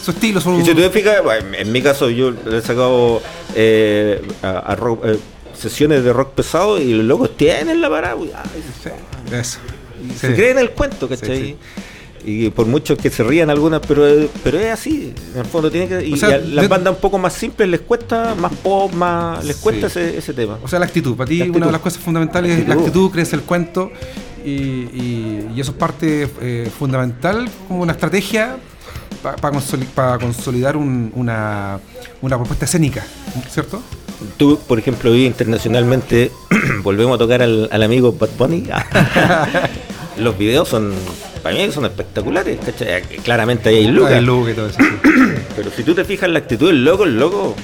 su 0.04 0.10
estilo, 0.12 0.40
su... 0.40 0.60
Y 0.60 0.64
si 0.64 0.72
tú 0.72 0.82
te 0.82 0.90
fijas, 0.90 1.16
en 1.58 1.72
mi 1.72 1.82
caso 1.82 2.08
yo 2.10 2.32
he 2.48 2.60
sacado 2.60 3.20
eh, 3.56 4.22
a, 4.44 4.76
eh, 5.02 5.18
sesiones 5.58 6.04
de 6.04 6.12
rock 6.12 6.34
pesado 6.34 6.78
y 6.80 6.92
los 6.94 7.06
locos 7.06 7.36
tienen 7.36 7.80
la 7.80 7.90
parada. 7.90 8.14
Eso 9.32 9.58
se 10.16 10.34
creen 10.34 10.58
el 10.58 10.70
cuento, 10.70 11.08
¿cachai? 11.08 11.56
Y 12.24 12.50
por 12.50 12.66
mucho 12.66 12.96
que 12.96 13.10
se 13.10 13.24
rían 13.24 13.50
algunas, 13.50 13.80
pero, 13.80 14.04
pero 14.44 14.58
es 14.58 14.72
así. 14.72 15.12
En 15.34 15.40
el 15.40 15.46
fondo 15.46 15.70
tiene 15.70 15.88
que. 15.88 16.06
Y 16.06 16.22
a 16.24 16.38
las 16.38 16.68
bandas 16.68 16.94
un 16.94 17.00
poco 17.00 17.18
más 17.18 17.32
simples 17.32 17.68
les 17.68 17.80
cuesta, 17.80 18.34
más 18.36 18.52
pop, 18.62 18.92
más. 18.92 19.44
les 19.44 19.56
cuesta 19.56 19.88
ese, 19.88 20.18
ese, 20.18 20.32
tema. 20.32 20.58
O 20.62 20.68
sea, 20.68 20.78
la 20.78 20.86
actitud. 20.86 21.16
Para 21.16 21.28
ti, 21.28 21.42
una 21.42 21.66
de 21.66 21.72
las 21.72 21.80
cosas 21.80 22.00
fundamentales 22.00 22.60
es 22.60 22.68
la 22.68 22.74
actitud, 22.74 23.10
crees 23.10 23.32
el 23.32 23.42
cuento. 23.42 23.90
Y, 24.44 24.50
y, 24.50 25.54
eso 25.56 25.70
es 25.70 25.76
parte 25.76 26.28
eh, 26.40 26.70
fundamental 26.76 27.48
como 27.68 27.82
una 27.82 27.92
estrategia 27.92 28.56
para 29.22 30.18
consolidar 30.18 30.76
una, 30.76 31.78
una 32.20 32.36
propuesta 32.36 32.64
escénica, 32.64 33.04
¿cierto? 33.48 33.80
Tú, 34.36 34.58
por 34.66 34.78
ejemplo, 34.78 35.14
internacionalmente, 35.14 36.32
volvemos 36.82 37.14
a 37.16 37.18
tocar 37.18 37.42
al, 37.42 37.68
al 37.70 37.82
amigo 37.82 38.12
Bad 38.12 38.30
Bunny. 38.36 38.64
los 40.18 40.36
videos 40.36 40.68
son, 40.68 40.92
para 41.42 41.54
mí 41.54 41.70
son 41.72 41.84
espectaculares, 41.84 42.58
¿cachai? 42.64 43.02
Claramente 43.22 43.68
hay 43.70 43.86
look. 43.86 44.48
y 44.50 44.54
todo 44.54 44.68
eso. 44.68 44.78
Pero 45.56 45.70
si 45.70 45.82
tú 45.82 45.94
te 45.94 46.04
fijas 46.04 46.28
en 46.28 46.34
la 46.34 46.40
actitud 46.40 46.68
del 46.68 46.84
loco, 46.84 47.04
el 47.04 47.18
loco, 47.18 47.54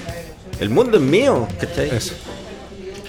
el 0.60 0.70
mundo 0.70 0.98
es 0.98 1.02
mío, 1.02 1.48
¿cachai? 1.60 1.90
Eso. 1.90 2.14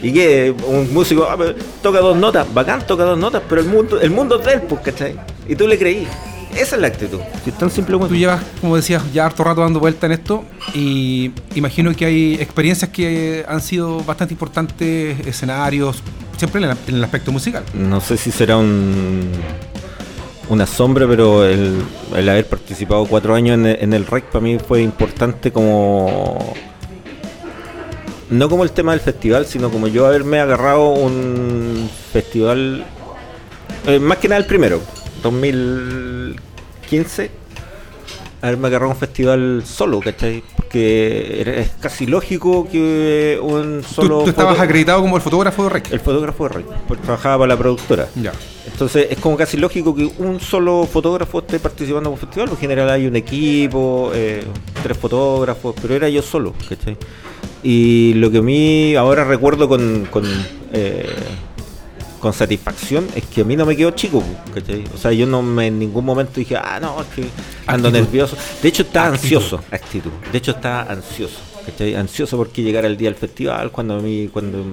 Y 0.02 0.14
que 0.14 0.56
un 0.66 0.94
músico 0.94 1.28
ah, 1.30 1.38
toca 1.82 2.00
dos 2.00 2.16
notas, 2.16 2.52
bacán 2.54 2.86
toca 2.88 3.04
dos 3.04 3.20
notas, 3.20 3.42
pero 3.50 3.60
el 3.60 3.68
mundo, 3.68 4.00
el 4.00 4.12
mundo 4.12 4.40
es 4.40 4.46
de 4.46 4.54
él, 4.54 4.62
pues, 4.62 4.80
¿cachai? 4.82 5.16
Y 5.48 5.56
tú 5.56 5.68
le 5.68 5.78
creí. 5.78 6.08
Esa 6.56 6.76
es 6.76 6.82
la 6.82 6.88
actitud. 6.88 7.20
Si 7.44 7.52
tan 7.52 7.70
simple 7.70 7.98
Tú 7.98 8.16
llevas, 8.16 8.42
como 8.60 8.76
decías, 8.76 9.04
ya 9.14 9.26
harto 9.26 9.44
rato 9.44 9.62
dando 9.62 9.80
vuelta 9.80 10.08
en 10.08 10.14
esto 10.14 10.44
y 10.74 11.32
imagino 11.54 11.94
que 11.94 12.06
hay 12.06 12.34
experiencias 12.36 12.90
que 12.90 13.46
han 13.48 13.62
sido 13.62 14.04
bastante 14.04 14.34
importantes, 14.34 15.28
escenarios, 15.28 16.02
siempre 16.40 16.64
en 16.64 16.72
el, 16.96 17.04
aspecto 17.04 17.32
musical. 17.32 17.64
No 17.74 18.02
sé 18.02 18.18
si 18.18 18.32
será 18.32 18.58
un 18.58 19.30
una 20.48 20.66
sombra, 20.66 21.08
pero 21.08 21.46
el, 21.46 21.84
haber 22.12 22.48
participado 22.48 23.06
cuatro 23.06 23.36
años 23.36 23.60
en, 23.60 23.94
el 23.94 24.08
REC 24.08 24.24
para 24.26 24.42
mí 24.42 24.58
fue 24.58 24.82
importante 24.82 25.52
como 25.52 26.56
no 28.32 28.50
como 28.50 28.64
el 28.64 28.72
tema 28.72 28.94
del 28.94 29.02
festival, 29.02 29.46
sino 29.46 29.70
como 29.70 29.88
yo 29.88 30.08
haberme 30.08 30.40
agarrado 30.40 30.90
un 30.90 31.88
festival, 32.12 32.84
eh, 33.86 34.00
más 34.00 34.18
que 34.18 34.28
nada 34.28 34.40
el 34.40 34.48
primero, 34.48 34.82
2015, 35.22 37.30
haberme 38.42 38.68
agarrado 38.68 38.92
un 38.92 38.98
festival 38.98 39.64
solo, 39.66 40.00
¿cachai? 40.00 40.44
Porque 40.70 41.62
es 41.62 41.72
casi 41.82 42.06
lógico 42.06 42.70
que 42.72 43.40
un 43.42 43.82
solo. 43.84 44.22
¿Tú, 44.24 44.30
estabas 44.30 44.60
acreditado 44.60 45.02
como 45.02 45.16
el 45.16 45.22
fotógrafo 45.24 45.64
de 45.64 45.70
REC? 45.70 45.92
El 45.92 46.00
fotógrafo 46.00 46.44
de 46.44 46.54
REC, 46.54 46.66
porque 46.88 47.04
trabajaba 47.04 47.40
para 47.40 47.56
la 47.56 47.58
productora. 47.58 48.08
Ya. 48.14 48.34
Entonces 48.72 49.08
es 49.10 49.18
como 49.18 49.36
casi 49.36 49.58
lógico 49.58 49.96
que 49.96 50.06
un 50.20 50.40
solo 50.40 50.86
fotógrafo 50.86 51.40
esté 51.40 51.58
participando 51.58 52.10
en 52.10 52.14
un 52.14 52.20
festival. 52.20 52.50
En 52.50 52.58
general 52.58 52.88
hay 52.88 53.08
un 53.08 53.16
equipo, 53.16 54.12
eh, 54.14 54.44
tres 54.84 54.96
fotógrafos, 54.96 55.74
pero 55.82 55.96
era 55.96 56.08
yo 56.08 56.22
solo, 56.22 56.54
¿cachai? 56.70 56.96
Y 57.64 58.14
lo 58.14 58.30
que 58.30 58.38
a 58.38 58.44
mí 58.44 58.94
ahora 58.94 59.24
recuerdo 59.24 59.68
con. 59.68 60.06
con 60.12 60.24
eh, 60.72 61.10
con 62.20 62.34
satisfacción 62.34 63.08
es 63.16 63.26
que 63.26 63.42
a 63.42 63.44
mí 63.44 63.56
no 63.56 63.66
me 63.66 63.76
quedó 63.76 63.92
chico, 63.92 64.24
¿cachai? 64.54 64.84
O 64.94 64.98
sea, 64.98 65.12
yo 65.12 65.26
no 65.26 65.42
me, 65.42 65.68
en 65.68 65.80
ningún 65.80 66.06
momento 66.06 66.34
dije, 66.36 66.56
ah, 66.56 66.80
no, 66.82 67.02
es 67.02 67.08
que 67.08 67.26
ando 67.66 67.90
nervioso. 67.90 68.38
De 68.62 68.70
hecho, 68.70 68.84
estaba 68.84 69.08
ansioso, 69.08 69.64
actitud. 69.72 70.12
De 70.32 70.38
hecho, 70.38 70.52
estaba 70.52 70.84
ansioso, 70.84 71.40
¿cachai? 71.66 71.96
Ansioso 71.96 72.38
porque 72.38 72.62
llegara 72.62 72.88
el 72.88 72.98
día 72.98 73.10
del 73.10 73.18
festival, 73.18 73.72
cuando, 73.72 73.96
a 73.96 74.02
mí, 74.02 74.30
cuando 74.32 74.64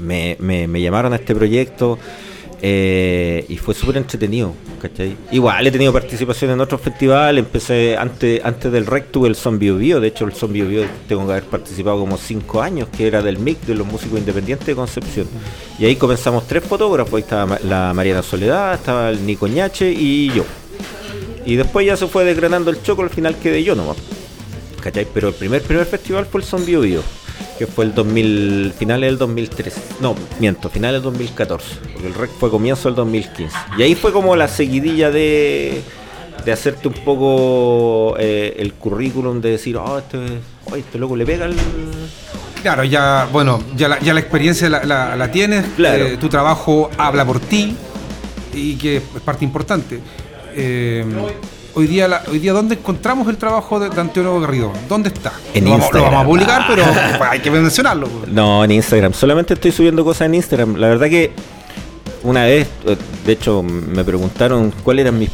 me, 0.00 0.36
me, 0.40 0.66
me 0.66 0.80
llamaron 0.80 1.12
a 1.12 1.16
este 1.16 1.34
proyecto. 1.34 1.98
Eh, 2.62 3.44
y 3.48 3.58
fue 3.58 3.74
súper 3.74 3.98
entretenido, 3.98 4.54
¿cachai? 4.80 5.14
Igual 5.30 5.66
he 5.66 5.70
tenido 5.70 5.92
participación 5.92 6.52
en 6.52 6.60
otros 6.60 6.80
festivales, 6.80 7.44
empecé 7.44 7.96
antes 7.98 8.42
antes 8.42 8.72
del 8.72 8.86
REC 8.86 9.10
tuve 9.10 9.28
el 9.28 9.36
Zombie 9.36 9.72
Bio, 9.72 10.00
de 10.00 10.08
hecho 10.08 10.24
el 10.24 10.32
Zombie 10.32 10.62
Bio 10.62 10.86
tengo 11.06 11.26
que 11.26 11.32
haber 11.32 11.44
participado 11.44 11.98
como 11.98 12.16
cinco 12.16 12.62
años, 12.62 12.88
que 12.88 13.06
era 13.06 13.20
del 13.20 13.38
MIC, 13.38 13.60
de 13.66 13.74
los 13.74 13.86
músicos 13.86 14.18
independientes 14.18 14.66
de 14.66 14.74
Concepción. 14.74 15.26
Y 15.78 15.84
ahí 15.84 15.96
comenzamos 15.96 16.46
tres 16.46 16.64
fotógrafos, 16.64 17.14
ahí 17.14 17.20
estaba 17.20 17.58
la 17.62 17.92
Mariana 17.92 18.22
Soledad, 18.22 18.74
estaba 18.74 19.10
el 19.10 19.26
Nico 19.26 19.46
Ñache 19.46 19.92
y 19.92 20.32
yo. 20.32 20.44
Y 21.44 21.56
después 21.56 21.86
ya 21.86 21.96
se 21.96 22.06
fue 22.06 22.24
desgranando 22.24 22.70
el 22.70 22.82
choco, 22.82 23.02
al 23.02 23.10
final 23.10 23.36
quedé 23.36 23.62
yo 23.62 23.74
nomás. 23.74 23.98
¿Cachai? 24.80 25.06
Pero 25.12 25.28
el 25.28 25.34
primer 25.34 25.62
primer 25.62 25.84
festival 25.84 26.24
fue 26.24 26.40
el 26.40 26.46
Zombie 26.46 26.76
Bio 26.76 27.02
que 27.58 27.66
fue 27.66 27.84
el 27.84 27.94
2000, 27.94 28.72
finales 28.76 29.10
del 29.10 29.18
2013. 29.18 29.80
No, 30.00 30.14
miento, 30.38 30.68
finales 30.68 31.02
del 31.02 31.12
2014, 31.12 31.76
porque 31.92 32.06
el 32.06 32.14
REC 32.14 32.30
fue 32.30 32.50
comienzo 32.50 32.88
del 32.88 32.96
2015. 32.96 33.56
Y 33.78 33.82
ahí 33.82 33.94
fue 33.94 34.12
como 34.12 34.36
la 34.36 34.48
seguidilla 34.48 35.10
de, 35.10 35.82
de 36.44 36.52
hacerte 36.52 36.88
un 36.88 36.94
poco 36.94 38.16
eh, 38.18 38.56
el 38.58 38.74
currículum, 38.74 39.40
de 39.40 39.50
decir, 39.50 39.76
oh, 39.76 39.98
este, 39.98 40.18
oh, 40.70 40.76
este 40.76 40.98
loco 40.98 41.16
le 41.16 41.24
pega 41.24 41.46
el... 41.46 41.56
Claro, 42.62 42.84
ya, 42.84 43.28
bueno, 43.32 43.62
ya 43.76 43.88
la, 43.88 44.00
ya 44.00 44.12
la 44.12 44.20
experiencia 44.20 44.68
la, 44.68 45.14
la, 45.16 45.30
tienes, 45.30 45.64
claro. 45.76 46.06
Eh, 46.06 46.16
tu 46.16 46.28
trabajo 46.28 46.90
habla 46.98 47.24
por 47.24 47.38
ti, 47.38 47.76
y 48.52 48.76
que 48.76 48.96
es 48.96 49.02
parte 49.24 49.44
importante. 49.44 50.00
Eh, 50.54 51.04
hoy 51.76 51.86
día, 51.86 52.22
hoy 52.30 52.38
día 52.38 52.54
¿dónde 52.54 52.74
encontramos 52.74 53.28
el 53.28 53.36
trabajo 53.36 53.78
de, 53.78 54.00
Antonio 54.00 54.40
Garrido? 54.40 54.72
¿Dónde 54.88 55.10
está? 55.10 55.32
En 55.52 55.66
lo 55.66 55.76
Instagram. 55.76 55.80
Vamos, 55.80 55.94
lo 55.94 56.02
vamos 56.02 56.20
a 56.20 56.26
publicar, 56.26 56.64
pero 56.66 56.84
hay 57.30 57.40
que 57.40 57.50
mencionarlo. 57.50 58.08
No, 58.26 58.64
en 58.64 58.72
Instagram. 58.72 59.12
Solamente 59.12 59.54
estoy 59.54 59.72
subiendo 59.72 60.02
cosas 60.02 60.26
en 60.26 60.36
Instagram. 60.36 60.76
La 60.76 60.88
verdad 60.88 61.08
que 61.08 61.32
una 62.22 62.44
vez, 62.44 62.66
de 63.26 63.32
hecho, 63.32 63.62
me 63.62 64.02
preguntaron 64.04 64.72
cuáles 64.82 65.04
eran 65.04 65.18
mis 65.18 65.30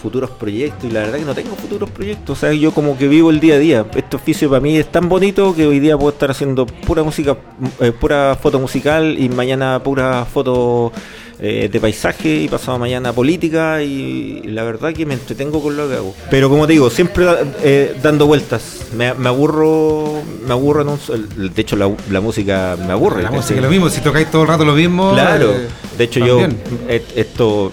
futuros 0.00 0.28
proyectos 0.28 0.84
y 0.84 0.92
la 0.92 1.00
verdad 1.00 1.18
que 1.18 1.24
no 1.24 1.34
tengo 1.34 1.56
futuros 1.56 1.90
proyectos. 1.90 2.36
O 2.36 2.40
sea, 2.40 2.52
yo 2.52 2.72
como 2.72 2.98
que 2.98 3.08
vivo 3.08 3.30
el 3.30 3.40
día 3.40 3.54
a 3.54 3.58
día. 3.58 3.86
Este 3.94 4.16
oficio 4.16 4.50
para 4.50 4.60
mí 4.60 4.76
es 4.76 4.92
tan 4.92 5.08
bonito 5.08 5.54
que 5.54 5.66
hoy 5.66 5.80
día 5.80 5.96
puedo 5.96 6.10
estar 6.10 6.30
haciendo 6.30 6.66
pura 6.66 7.02
música, 7.02 7.38
eh, 7.80 7.90
pura 7.90 8.36
foto 8.40 8.60
musical 8.60 9.16
y 9.18 9.30
mañana 9.30 9.82
pura 9.82 10.26
foto 10.26 10.92
eh, 11.40 11.68
de 11.70 11.80
paisaje 11.80 12.42
y 12.42 12.48
pasado 12.48 12.78
mañana 12.78 13.12
política 13.12 13.82
y, 13.82 14.42
la 14.44 14.62
verdad 14.62 14.92
que 14.92 15.04
me 15.04 15.14
entretengo 15.14 15.62
con 15.62 15.76
lo 15.76 15.88
que 15.88 15.94
hago. 15.96 16.14
Pero 16.30 16.48
como 16.48 16.66
te 16.66 16.74
digo, 16.74 16.90
siempre 16.90 17.26
eh, 17.62 17.96
dando 18.02 18.26
vueltas. 18.26 18.86
Me, 18.96 19.08
aburro, 19.08 20.22
me 20.46 20.52
aburro 20.52 20.82
en 20.82 20.88
un, 20.88 21.54
de 21.54 21.60
hecho 21.60 21.76
la, 21.76 22.20
música 22.20 22.76
me 22.78 22.92
aburre. 22.92 23.22
La 23.22 23.30
música 23.30 23.56
es 23.56 23.62
lo 23.62 23.70
mismo, 23.70 23.88
si 23.88 24.00
tocáis 24.00 24.30
todo 24.30 24.42
el 24.42 24.48
rato 24.48 24.64
lo 24.64 24.74
mismo. 24.74 25.12
Claro, 25.12 25.54
de 25.96 26.04
hecho 26.04 26.20
yo 26.20 26.46
esto 26.88 27.72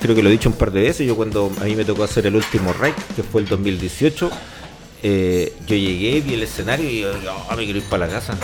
creo 0.00 0.14
que 0.14 0.22
lo 0.22 0.28
he 0.28 0.32
dicho 0.32 0.48
un 0.48 0.56
par 0.56 0.70
de 0.70 0.82
veces, 0.82 1.06
yo 1.06 1.16
cuando 1.16 1.50
a 1.60 1.64
mí 1.64 1.74
me 1.74 1.84
tocó 1.84 2.04
hacer 2.04 2.26
el 2.26 2.36
último 2.36 2.72
rec, 2.72 2.94
que 3.14 3.22
fue 3.22 3.40
el 3.42 3.48
2018, 3.48 4.30
eh, 5.02 5.52
yo 5.66 5.76
llegué, 5.76 6.20
vi 6.20 6.34
el 6.34 6.42
escenario 6.42 6.88
y 6.88 7.00
yo, 7.00 7.12
oh, 7.50 7.56
me 7.56 7.64
quiero 7.64 7.78
ir 7.78 7.84
para 7.84 8.06
la 8.06 8.12
casa. 8.12 8.36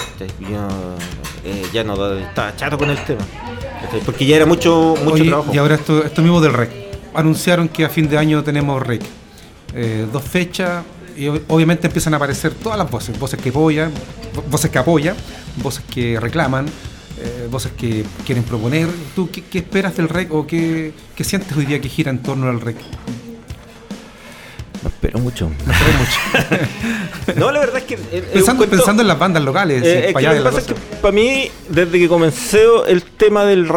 Eh, 1.45 1.67
ya 1.73 1.83
no 1.83 2.19
estaba 2.19 2.55
chato 2.57 2.79
con 2.79 2.91
el 2.91 3.03
tema. 3.05 3.23
Porque 4.05 4.27
ya 4.27 4.37
era 4.37 4.47
mucho, 4.47 4.95
mucho 5.05 5.25
trabajo. 5.25 5.53
Y 5.53 5.59
ahora 5.59 5.75
esto, 5.77 6.05
esto 6.05 6.23
mismo 6.23 6.41
del 6.41 6.53
rec. 6.53 6.71
Anunciaron 7.15 7.69
que 7.69 7.85
a 7.85 7.89
fin 7.89 8.09
de 8.09 8.19
año 8.19 8.43
tenemos 8.43 8.81
rec. 8.83 9.03
Eh, 9.75 10.07
dos 10.13 10.23
fechas 10.23 10.85
y 11.17 11.29
obviamente 11.29 11.87
empiezan 11.87 12.15
a 12.15 12.17
aparecer 12.17 12.53
todas 12.55 12.79
las 12.79 12.91
voces, 12.91 13.19
voces 13.19 13.41
que 13.41 13.49
apoyan, 13.49 13.93
voces 14.51 14.71
que 14.71 14.79
apoyan, 14.79 15.17
voces 15.57 15.83
que 15.91 16.19
reclaman, 16.21 16.67
voces 17.51 17.73
que 17.73 18.05
quieren 18.25 18.45
proponer. 18.45 18.89
¿Tú 19.15 19.31
qué, 19.31 19.59
esperas 19.59 19.97
del 19.97 20.09
REC 20.09 20.33
o 20.33 20.47
qué, 20.47 20.93
sientes 21.21 21.57
hoy 21.57 21.67
día 21.67 21.81
que 21.81 21.89
gira 21.89 22.11
en 22.11 22.23
torno 22.23 22.49
al 22.49 22.61
REC? 22.61 22.77
No 24.83 24.89
espero 24.89 25.19
mucho. 25.19 25.49
Mucho. 25.49 27.37
no, 27.37 27.53
la 27.53 27.61
verdad 27.61 27.79
es 27.79 27.85
que. 27.85 27.97
pensando, 27.97 28.67
pensando 28.67 29.03
en 29.03 29.09
las 29.09 29.19
bandas 29.19 29.43
locales. 29.43 29.83
Eh, 29.85 30.09
es 30.09 30.13
para, 30.13 30.43
pasa 30.43 30.59
es 30.59 30.67
que 30.67 30.75
para 31.01 31.13
mí, 31.13 31.51
desde 31.69 31.99
que 31.99 32.09
comencé 32.09 32.65
el 32.89 33.03
tema 33.03 33.45
del 33.45 33.69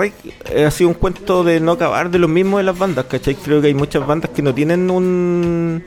eh, 0.49 0.65
ha 0.65 0.71
sido 0.71 0.89
un 0.89 0.95
cuento 0.95 1.43
de 1.43 1.59
no 1.59 1.73
acabar 1.73 2.09
de 2.09 2.19
lo 2.19 2.27
mismo 2.27 2.57
de 2.57 2.63
las 2.63 2.77
bandas, 2.77 3.05
¿cachai? 3.05 3.35
Creo 3.35 3.61
que 3.61 3.67
hay 3.67 3.73
muchas 3.73 4.05
bandas 4.05 4.31
que 4.31 4.41
no 4.41 4.53
tienen 4.53 4.89
un 4.89 5.83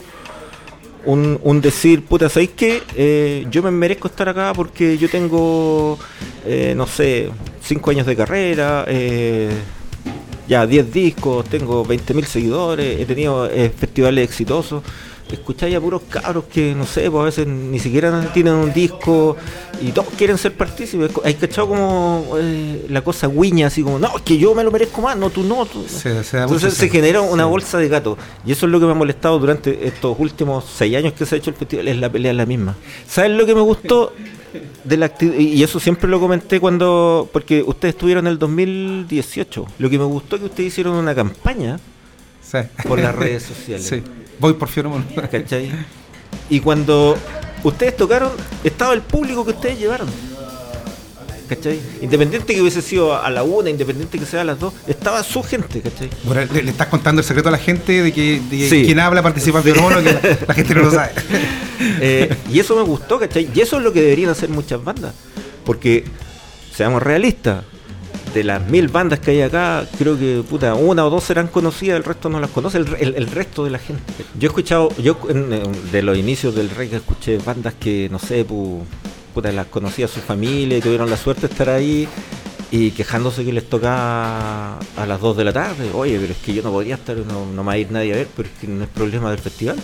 un, 1.05 1.61
decir, 1.61 2.03
puta, 2.05 2.29
¿sabéis 2.29 2.51
que 2.51 2.83
eh, 2.95 3.45
yo 3.49 3.63
me 3.63 3.71
merezco 3.71 4.07
estar 4.07 4.29
acá 4.29 4.53
porque 4.55 4.97
yo 4.97 5.09
tengo, 5.09 5.97
eh, 6.45 6.73
no 6.75 6.87
sé, 6.87 7.29
5 7.61 7.91
años 7.91 8.05
de 8.05 8.15
carrera, 8.15 8.85
eh, 8.87 9.49
ya 10.47 10.65
10 10.65 10.91
discos, 10.91 11.45
tengo 11.45 11.85
20.000 11.85 12.23
seguidores, 12.25 12.99
he 12.99 13.05
tenido 13.05 13.49
festivales 13.77 14.27
exitosos? 14.27 14.83
Escucháis 15.35 15.75
a 15.75 15.81
puros 15.81 16.01
cabros 16.09 16.45
que, 16.45 16.73
no 16.73 16.85
sé, 16.85 17.09
pues 17.09 17.21
a 17.21 17.25
veces 17.25 17.47
ni 17.47 17.79
siquiera 17.79 18.31
tienen 18.33 18.53
un 18.53 18.73
disco 18.73 19.37
y 19.81 19.91
todos 19.91 20.09
quieren 20.17 20.37
ser 20.37 20.53
partícipes. 20.53 21.11
Hay 21.23 21.35
cachado 21.35 21.69
como 21.69 22.25
eh, 22.37 22.85
la 22.89 23.01
cosa 23.01 23.27
guiña, 23.27 23.67
así 23.67 23.83
como, 23.83 23.99
no, 23.99 24.17
es 24.17 24.23
que 24.23 24.37
yo 24.37 24.55
me 24.55 24.63
lo 24.63 24.71
merezco 24.71 25.01
más, 25.01 25.17
no, 25.17 25.29
tú 25.29 25.43
no. 25.43 25.65
Entonces 25.65 26.73
se 26.73 26.89
genera 26.89 27.21
una 27.21 27.45
bolsa 27.45 27.77
de 27.77 27.87
gato. 27.87 28.17
Y 28.45 28.51
eso 28.51 28.65
es 28.65 28.71
lo 28.71 28.79
que 28.79 28.85
me 28.85 28.91
ha 28.91 28.95
molestado 28.95 29.39
durante 29.39 29.87
estos 29.87 30.17
últimos 30.19 30.65
seis 30.65 30.95
años 30.95 31.13
que 31.13 31.25
se 31.25 31.35
ha 31.35 31.37
hecho 31.37 31.49
el 31.49 31.55
festival, 31.55 31.87
es 31.87 31.97
la 31.97 32.11
pelea 32.11 32.33
la 32.33 32.45
misma. 32.45 32.75
¿Sabes 33.07 33.31
lo 33.31 33.45
que 33.45 33.55
me 33.55 33.61
gustó? 33.61 34.13
de 34.83 34.97
la 34.97 35.13
y 35.21 35.61
eso 35.61 35.79
siempre 35.79 36.09
lo 36.09 36.19
comenté 36.19 36.59
cuando 36.59 37.29
porque 37.31 37.61
ustedes 37.61 37.93
estuvieron 37.93 38.25
en 38.25 38.31
el 38.31 38.39
2018 38.39 39.67
lo 39.77 39.89
que 39.91 39.99
me 39.99 40.05
gustó 40.05 40.37
es 40.37 40.39
que 40.39 40.45
ustedes 40.47 40.67
hicieron 40.69 40.95
una 40.95 41.13
campaña 41.13 41.79
por 42.87 42.99
las 42.99 43.15
redes 43.15 43.43
sociales 43.43 44.01
Voy 44.39 44.53
por 44.53 44.69
Fioromón. 44.69 45.05
¿Cachai? 45.31 45.71
Y 46.49 46.59
cuando 46.59 47.17
ustedes 47.63 47.95
tocaron, 47.95 48.31
estaba 48.63 48.93
el 48.93 49.01
público 49.01 49.45
que 49.45 49.51
ustedes 49.51 49.79
llevaron. 49.79 50.07
¿Cachai? 51.47 51.79
Independiente 52.01 52.53
que 52.53 52.61
hubiese 52.61 52.81
sido 52.81 53.19
a 53.19 53.27
la 53.31 53.41
una, 53.41 53.71
independiente 53.71 54.19
que 54.19 54.25
sea 54.25 54.41
a 54.41 54.43
las 54.43 54.59
dos, 54.59 54.71
estaba 54.85 55.23
su 55.23 55.41
gente, 55.41 55.81
¿cachai? 55.81 56.09
le, 56.53 56.69
estás 56.69 56.87
contando 56.89 57.21
el 57.21 57.25
secreto 57.25 57.49
a 57.49 57.51
la 57.51 57.57
gente 57.57 58.03
de 58.03 58.13
que 58.13 58.39
quien 58.69 58.99
habla 58.99 59.23
participa 59.23 59.57
en 59.57 59.63
Fioromón, 59.63 60.03
que 60.03 60.37
la, 60.47 60.53
gente 60.53 60.75
no 60.75 60.83
lo 60.83 60.91
sabe. 60.91 61.11
Eh, 62.01 62.35
y 62.51 62.59
eso 62.59 62.75
me 62.75 62.81
gustó, 62.81 63.19
¿cachai? 63.19 63.49
Y 63.53 63.61
eso 63.61 63.77
es 63.77 63.83
lo 63.83 63.93
que 63.93 64.01
deberían 64.01 64.29
hacer 64.29 64.49
muchas 64.49 64.83
bandas. 64.83 65.13
Porque, 65.65 66.03
seamos 66.75 67.01
realistas, 67.01 67.63
de 68.33 68.43
las 68.43 68.67
mil 68.67 68.87
bandas 68.87 69.19
que 69.19 69.31
hay 69.31 69.41
acá, 69.41 69.85
creo 69.97 70.17
que 70.17 70.43
puta, 70.47 70.75
una 70.75 71.05
o 71.05 71.09
dos 71.09 71.23
serán 71.23 71.47
conocidas, 71.47 71.97
el 71.97 72.03
resto 72.03 72.29
no 72.29 72.39
las 72.39 72.49
conoce, 72.49 72.77
el, 72.77 73.27
resto 73.27 73.63
de 73.63 73.71
la 73.71 73.79
gente. 73.79 74.03
Yo 74.37 74.47
he 74.47 74.49
escuchado, 74.49 74.89
yo 74.97 75.17
de 75.91 76.01
los 76.01 76.17
inicios 76.17 76.55
del 76.55 76.69
reggae 76.69 76.97
escuché 76.97 77.37
bandas 77.37 77.73
que, 77.73 78.07
no 78.11 78.19
sé, 78.19 78.45
puta, 78.45 79.51
las 79.51 79.67
conocía 79.67 80.07
su 80.07 80.19
familia 80.19 80.77
y 80.77 80.81
tuvieron 80.81 81.09
la 81.09 81.17
suerte 81.17 81.47
de 81.47 81.53
estar 81.53 81.69
ahí 81.69 82.07
y 82.71 82.91
quejándose 82.91 83.43
que 83.43 83.51
les 83.51 83.67
tocaba 83.67 84.77
a 84.77 85.05
las 85.07 85.19
2 85.19 85.37
de 85.37 85.43
la 85.43 85.53
tarde. 85.53 85.89
Oye, 85.93 86.17
pero 86.19 86.33
es 86.33 86.39
que 86.39 86.53
yo 86.53 86.61
no 86.61 86.71
podría 86.71 86.95
estar, 86.95 87.17
no, 87.17 87.45
no 87.45 87.63
me 87.63 87.67
va 87.67 87.73
a 87.73 87.77
ir 87.77 87.91
nadie 87.91 88.13
a 88.13 88.17
ver, 88.17 88.27
pero 88.35 88.47
es 88.47 88.59
que 88.59 88.67
no 88.67 88.83
es 88.83 88.89
problema 88.89 89.29
del 89.31 89.39
festival. 89.39 89.77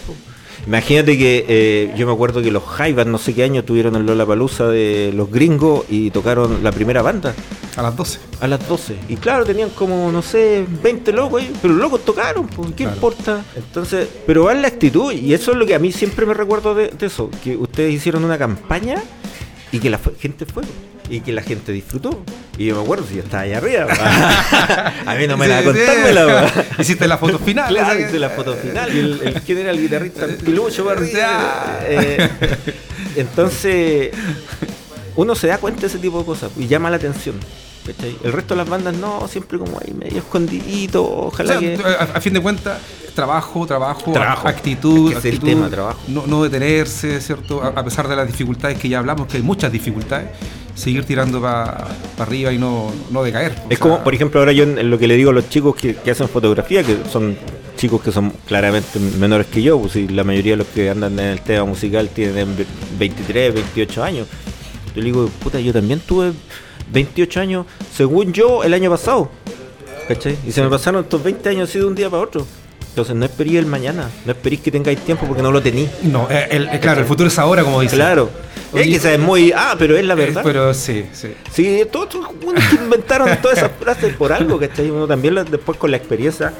Imagínate 0.68 1.18
que 1.18 1.46
eh, 1.48 1.94
yo 1.98 2.08
me 2.08 2.14
acuerdo 2.14 2.42
que 2.42 2.52
los 2.52 2.64
Jaivas, 2.64 3.06
no 3.06 3.18
sé 3.18 3.34
qué 3.34 3.44
año, 3.44 3.64
tuvieron 3.64 3.96
el 3.96 4.06
Lola 4.06 4.26
Palusa 4.26 4.68
de 4.68 5.12
los 5.14 5.30
gringos 5.30 5.86
y 5.90 6.12
tocaron 6.12 6.64
la 6.64 6.72
primera 6.72 7.02
banda. 7.02 7.36
A 7.78 7.82
las 7.82 7.96
12. 7.96 8.20
A 8.40 8.48
las 8.48 8.68
12. 8.68 8.96
Y 9.10 9.18
claro, 9.18 9.46
tenían 9.46 9.70
como, 9.72 10.12
no 10.12 10.22
sé, 10.22 10.66
20 10.82 11.12
locos 11.12 11.42
ahí, 11.42 11.54
pero 11.62 11.74
los 11.74 11.84
locos 11.84 12.06
tocaron, 12.06 12.48
pues, 12.48 12.72
¿qué 12.76 12.84
importa? 12.84 13.44
Entonces, 13.56 14.08
pero 14.26 14.46
va 14.46 14.54
la 14.54 14.68
actitud, 14.68 15.12
y 15.12 15.34
eso 15.34 15.52
es 15.52 15.58
lo 15.58 15.66
que 15.66 15.76
a 15.76 15.80
mí 15.80 15.92
siempre 15.92 16.26
me 16.26 16.34
recuerdo 16.34 16.74
de, 16.74 16.94
eso, 17.02 17.30
que 17.44 17.58
ustedes 17.58 17.94
hicieron 17.94 18.24
una 18.24 18.38
campaña 18.38 18.96
y 19.72 19.80
que 19.80 19.90
la 19.90 20.00
gente 20.20 20.46
fue 20.46 20.64
y 21.10 21.20
que 21.20 21.34
la 21.34 21.42
gente 21.42 21.74
disfrutó. 21.74 22.24
Y 22.58 22.68
yo 22.68 22.76
me 22.78 22.84
acuerdo 22.84 23.06
si 23.06 23.16
yo 23.16 23.24
estaba 23.24 23.44
ahí 23.44 23.52
arriba. 23.52 23.88
a 25.06 25.16
mí 25.16 25.28
no 25.28 25.36
me 25.36 25.48
la 25.48 25.62
contármela. 25.62 26.52
Hiciste 26.80 27.08
la 27.08 27.18
foto 27.18 27.38
final. 27.38 27.68
Claro, 27.68 28.00
hice 28.00 28.18
la 28.18 28.30
foto 28.30 28.56
final. 28.56 28.96
Y 28.96 29.00
el, 29.00 29.22
el 29.22 29.42
quién 29.42 29.58
era 29.58 29.72
el 29.72 29.82
guitarrista, 29.82 30.26
el 30.26 30.36
pilucho 30.36 30.88
eh, 31.88 32.30
entonces, 33.18 34.12
uno 35.16 35.36
se 35.36 35.48
da 35.48 35.58
cuenta 35.58 35.82
de 35.82 35.88
ese 35.88 36.00
tipo 36.00 36.20
de 36.20 36.26
cosas 36.26 36.52
y 36.58 36.68
llama 36.68 36.90
la 36.90 36.96
atención. 36.96 37.36
El 38.24 38.34
resto 38.34 38.56
de 38.56 38.58
las 38.60 38.70
bandas 38.70 38.96
no, 38.96 39.28
siempre 39.28 39.60
como 39.60 39.80
ahí 39.80 39.94
medio 39.94 40.18
escondidito, 40.18 41.04
ojalá 41.04 41.60
que... 41.60 41.76
A, 41.76 42.20
fin 42.20 42.34
de 42.34 42.42
cuentas, 42.42 42.80
trabajo, 43.14 43.68
trabajo, 43.68 44.12
actitud, 44.48 45.14
actitud 45.16 45.46
tema, 45.46 45.70
trabajo. 45.70 46.00
No, 46.08 46.26
no 46.26 46.44
detenerse, 46.44 47.22
¿cierto? 47.22 47.62
A, 47.62 47.84
pesar 47.84 48.08
de 48.08 48.16
las 48.16 48.26
dificultades 48.26 48.80
que 48.80 48.90
ya 48.90 49.00
hablamos, 49.00 49.28
que 49.28 49.38
hay 49.38 49.44
muchas 49.44 49.72
dificultades, 49.72 50.30
seguir 50.74 51.06
tirando 51.06 51.40
para 51.40 51.88
arriba 52.18 52.52
y 52.52 52.58
no, 52.58 52.92
no 53.12 53.24
decaer. 53.24 53.54
Es 53.70 53.78
como, 53.78 54.04
por 54.04 54.16
ejemplo, 54.16 54.40
ahora 54.40 54.52
yo 54.52 54.64
en 54.64 54.90
lo 54.90 54.98
que 54.98 55.08
le 55.08 55.16
digo 55.16 55.30
a 55.30 55.34
los 55.34 55.48
chicos 55.50 55.76
que, 55.76 55.96
hacen 56.10 56.28
fotografía, 56.28 56.84
que 56.84 56.98
son 57.12 57.38
chicos 57.78 58.02
que 58.02 58.12
son 58.12 58.32
claramente 58.48 59.00
menores 59.00 59.48
que 59.48 59.62
yo, 59.62 59.80
pues 59.80 59.96
la 60.12 60.24
mayoría 60.24 60.54
de 60.54 60.58
los 60.58 60.68
que 60.68 60.90
andan 60.90 61.20
en 61.20 61.26
el 61.26 61.42
tema 61.42 61.66
musical 61.66 62.10
tienen 62.10 62.56
23, 62.98 63.54
28 63.54 64.04
años. 64.04 64.28
Yo 64.96 65.02
le 65.02 65.06
digo, 65.06 65.28
puta, 65.44 65.60
yo 65.60 65.74
también 65.74 66.00
tuve 66.00 66.32
28 66.92 67.40
años, 67.40 67.66
según 67.94 68.34
yo, 68.34 68.64
el 68.64 68.74
año 68.74 68.90
pasado. 68.90 69.30
¿Cachai? 70.08 70.38
Y 70.46 70.52
se 70.52 70.62
me 70.62 70.70
pasaron 70.70 71.04
estos 71.04 71.24
20 71.24 71.50
años 71.50 71.70
así 71.70 71.80
de 71.80 71.86
un 71.86 71.96
día 71.96 72.10
para 72.10 72.24
otro. 72.24 72.46
Entonces 72.90 73.16
no 73.16 73.26
esperéis 73.26 73.58
el 73.58 73.66
mañana, 73.66 74.10
no 74.26 74.32
esperéis 74.32 74.62
que 74.62 74.72
tengáis 74.72 75.00
tiempo 75.00 75.26
porque 75.28 75.42
no 75.42 75.52
lo 75.52 75.62
tenéis. 75.62 75.90
No, 76.04 76.28
eh, 76.30 76.48
el, 76.52 76.70
eh, 76.70 76.80
claro, 76.80 77.02
el 77.02 77.06
futuro 77.06 77.28
es 77.28 77.38
ahora, 77.38 77.64
como 77.64 77.82
dice. 77.82 77.96
Claro. 77.96 78.30
Es 78.74 79.02
que 79.02 79.14
es 79.14 79.20
muy. 79.20 79.52
Ah, 79.52 79.76
pero 79.78 79.98
es 79.98 80.06
la 80.06 80.16
verdad. 80.16 80.42
pero 80.44 80.74
sí, 80.74 81.06
sí. 81.12 81.34
Sí, 81.52 81.84
todos 81.92 82.08
que 82.10 82.76
inventaron 82.76 83.30
todas 83.42 83.58
esas 83.58 83.72
frases 83.80 84.14
por 84.16 84.32
algo, 84.32 84.60
¿cachai? 84.60 84.90
Uno 84.90 85.08
también 85.08 85.36
después 85.50 85.78
con 85.78 85.92
la 85.92 85.98
experiencia 85.98 86.54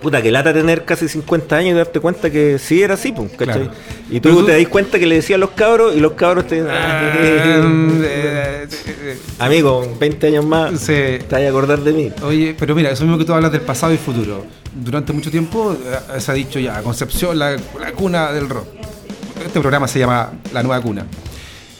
puta, 0.00 0.22
que 0.22 0.30
lata 0.30 0.52
tener 0.52 0.84
casi 0.84 1.08
50 1.08 1.56
años 1.56 1.72
y 1.72 1.76
darte 1.78 2.00
cuenta 2.00 2.30
que 2.30 2.58
sí 2.58 2.82
era 2.82 2.94
así, 2.94 3.12
pues, 3.12 3.32
¿cachai? 3.32 3.70
Y 4.10 4.20
tú, 4.20 4.44
te 4.44 4.56
das 4.56 4.68
cuenta 4.68 4.98
que 4.98 5.06
le 5.06 5.16
decían 5.16 5.40
los 5.40 5.50
cabros 5.50 5.96
y 5.96 6.00
los 6.00 6.12
cabros 6.12 6.46
te 6.46 6.60
ah, 6.60 7.12
eh, 7.18 8.55
Amigo, 9.38 9.86
20 10.00 10.26
años 10.28 10.46
más, 10.46 10.86
te 10.86 11.26
vas 11.30 11.42
a 11.42 11.48
acordar 11.48 11.80
de 11.80 11.92
mí. 11.92 12.10
Oye, 12.22 12.56
pero 12.58 12.74
mira, 12.74 12.90
eso 12.90 13.04
mismo 13.04 13.18
que 13.18 13.24
tú 13.26 13.34
hablas 13.34 13.52
del 13.52 13.60
pasado 13.60 13.92
y 13.92 13.98
futuro. 13.98 14.46
Durante 14.74 15.12
mucho 15.12 15.30
tiempo 15.30 15.74
eh, 15.74 16.20
se 16.20 16.30
ha 16.30 16.34
dicho 16.34 16.58
ya, 16.58 16.82
Concepción, 16.82 17.38
la, 17.38 17.56
cuna 17.94 18.32
del 18.32 18.48
rock. 18.48 18.66
Este 19.44 19.60
programa 19.60 19.88
se 19.88 19.98
llama 19.98 20.32
La 20.54 20.62
Nueva 20.62 20.82
Cuna. 20.82 21.06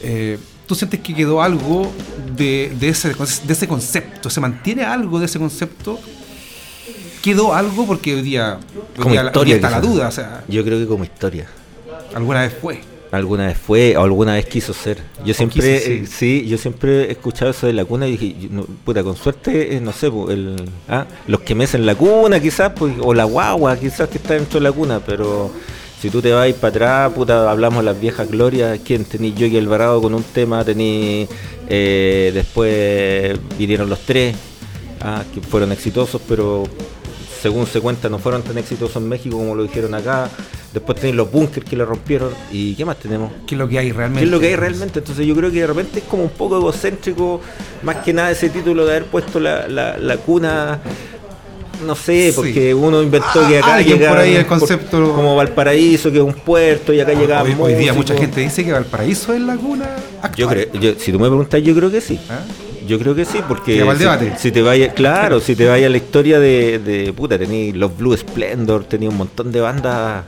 Eh, 0.03 0.37
¿Tú 0.67 0.75
sientes 0.75 0.99
que 0.99 1.15
quedó 1.15 1.41
algo 1.41 1.91
de, 2.35 2.75
ese, 2.81 3.13
de 3.13 3.53
ese 3.53 3.67
concepto? 3.67 4.29
¿Se 4.29 4.39
mantiene 4.39 4.83
algo 4.83 5.17
de 5.17 5.25
ese 5.25 5.39
concepto? 5.39 5.99
¿Quedó 7.23 7.55
algo? 7.55 7.87
Porque 7.87 8.13
hoy 8.13 8.21
día, 8.21 8.59
como 8.99 9.15
historia, 9.15 9.55
está 9.55 9.69
la 9.71 9.81
duda. 9.81 10.09
O 10.09 10.11
sea, 10.11 10.43
yo 10.47 10.63
creo 10.63 10.77
que 10.77 10.85
como 10.85 11.03
historia. 11.03 11.47
¿Alguna 12.13 12.41
vez 12.41 12.55
fue? 12.61 12.81
Alguna 13.11 13.47
vez 13.47 13.57
fue 13.57 13.95
o 13.97 14.03
alguna 14.03 14.33
vez 14.33 14.45
quiso 14.45 14.73
ser. 14.73 14.97
Yo 15.25 15.33
siempre, 15.33 15.77
eh, 15.77 16.05
sí, 16.07 16.45
yo 16.47 16.57
siempre 16.57 17.05
he 17.05 17.11
escuchado 17.11 17.51
eso 17.51 17.67
de 17.67 17.73
la 17.73 17.85
cuna 17.85 18.07
y 18.07 18.17
dije, 18.17 18.49
puta, 18.83 19.03
con 19.03 19.15
suerte, 19.15 19.75
eh, 19.75 19.81
no 19.81 19.93
sé, 19.93 20.07
el, 20.07 20.55
ah, 20.89 21.05
los 21.27 21.41
que 21.41 21.55
mecen 21.55 21.85
la 21.85 21.95
cuna 21.95 22.39
quizás, 22.39 22.73
pues, 22.73 22.93
o 22.99 23.13
la 23.13 23.23
guagua 23.23 23.77
quizás 23.77 24.09
que 24.09 24.17
está 24.17 24.33
dentro 24.33 24.59
de 24.59 24.63
la 24.63 24.71
cuna, 24.71 24.99
pero 25.05 25.51
si 26.01 26.09
tú 26.09 26.21
te 26.21 26.31
vas 26.31 26.51
para 26.53 26.69
atrás, 26.69 27.13
puta, 27.13 27.49
hablamos 27.49 27.83
las 27.83 27.99
viejas 27.99 28.29
glorias, 28.29 28.79
¿quién? 28.85 29.03
Tení 29.03 29.33
yo 29.33 29.47
y 29.47 29.57
Alvarado 29.57 30.01
con 30.01 30.13
un 30.13 30.23
tema, 30.23 30.63
tení, 30.63 31.27
eh, 31.67 32.31
después 32.33 33.37
vinieron 33.57 33.89
los 33.89 33.99
tres, 34.01 34.35
ah, 35.01 35.23
que 35.33 35.41
fueron 35.41 35.71
exitosos, 35.71 36.21
pero 36.27 36.65
según 37.47 37.65
se 37.65 37.79
cuenta 37.79 38.09
no 38.09 38.19
fueron 38.19 38.41
tan 38.41 38.57
exitosos 38.57 38.97
en 38.97 39.07
México 39.07 39.37
como 39.37 39.55
lo 39.55 39.63
dijeron 39.63 39.93
acá. 39.93 40.29
Después 40.73 40.99
tenéis 40.99 41.15
los 41.15 41.31
bunkers 41.31 41.65
que 41.65 41.77
le 41.77 41.85
rompieron. 41.85 42.31
¿Y 42.51 42.75
qué 42.75 42.83
más 42.83 42.97
tenemos? 42.97 43.31
¿Qué 43.47 43.55
es 43.55 43.59
lo 43.59 43.69
que 43.69 43.79
hay 43.79 43.93
realmente? 43.93 44.19
¿Qué 44.19 44.25
es 44.25 44.31
lo 44.31 44.39
que 44.39 44.47
hay 44.47 44.55
realmente? 44.57 44.99
Entonces 44.99 45.25
yo 45.25 45.33
creo 45.33 45.49
que 45.49 45.61
de 45.61 45.67
repente 45.67 45.99
es 45.99 46.05
como 46.05 46.23
un 46.23 46.29
poco 46.29 46.57
egocéntrico, 46.57 47.39
más 47.83 47.97
que 47.97 48.11
nada 48.11 48.31
ese 48.31 48.49
título 48.49 48.85
de 48.85 48.91
haber 48.91 49.05
puesto 49.05 49.39
la, 49.39 49.65
la, 49.69 50.17
cuna 50.17 50.81
no 51.85 51.95
sé, 51.95 52.33
porque 52.35 52.73
uno 52.73 53.01
inventó 53.01 53.47
que 53.47 53.59
acá 53.59 53.75
ah, 53.75 53.81
llegaba 53.81 54.15
por 54.15 54.25
ahí 54.25 54.35
el 54.35 54.45
concepto 54.45 55.13
como 55.13 55.35
Valparaíso, 55.37 56.11
que 56.11 56.17
es 56.17 56.23
un 56.23 56.33
puerto 56.33 56.91
y 56.91 56.99
acá 56.99 57.13
llegaba 57.13 57.43
hoy, 57.43 57.55
hoy, 57.57 57.75
día 57.75 57.93
mucha 57.93 58.13
gente 58.15 58.41
dice 58.41 58.65
que 58.65 58.73
Valparaíso 58.73 59.33
es 59.33 59.41
la 59.41 59.55
cuna 59.55 59.85
Yo 60.35 60.49
creo, 60.49 60.67
si 60.97 61.11
tú 61.13 61.19
me 61.19 61.27
preguntas, 61.27 61.61
yo 61.63 61.73
creo 61.73 61.89
que 61.89 62.01
sí. 62.01 62.19
¿Ah? 62.29 62.41
Yo 62.87 62.97
creo 62.97 63.13
que 63.13 63.25
sí, 63.25 63.39
porque 63.47 63.73
si, 64.37 64.51
te 64.51 64.61
vaya, 64.61 64.93
claro, 64.93 65.39
si 65.39 65.55
te 65.55 65.65
vaya 65.65 65.89
la 65.89 65.97
historia 65.97 66.39
de, 66.39 66.79
de 66.79 67.13
puta, 67.13 67.37
tenéis 67.37 67.75
los 67.75 67.95
Blue 67.97 68.15
Splendor, 68.15 68.85
tenía 68.85 69.09
un 69.09 69.17
montón 69.17 69.51
de 69.51 69.59
bandas 69.59 70.23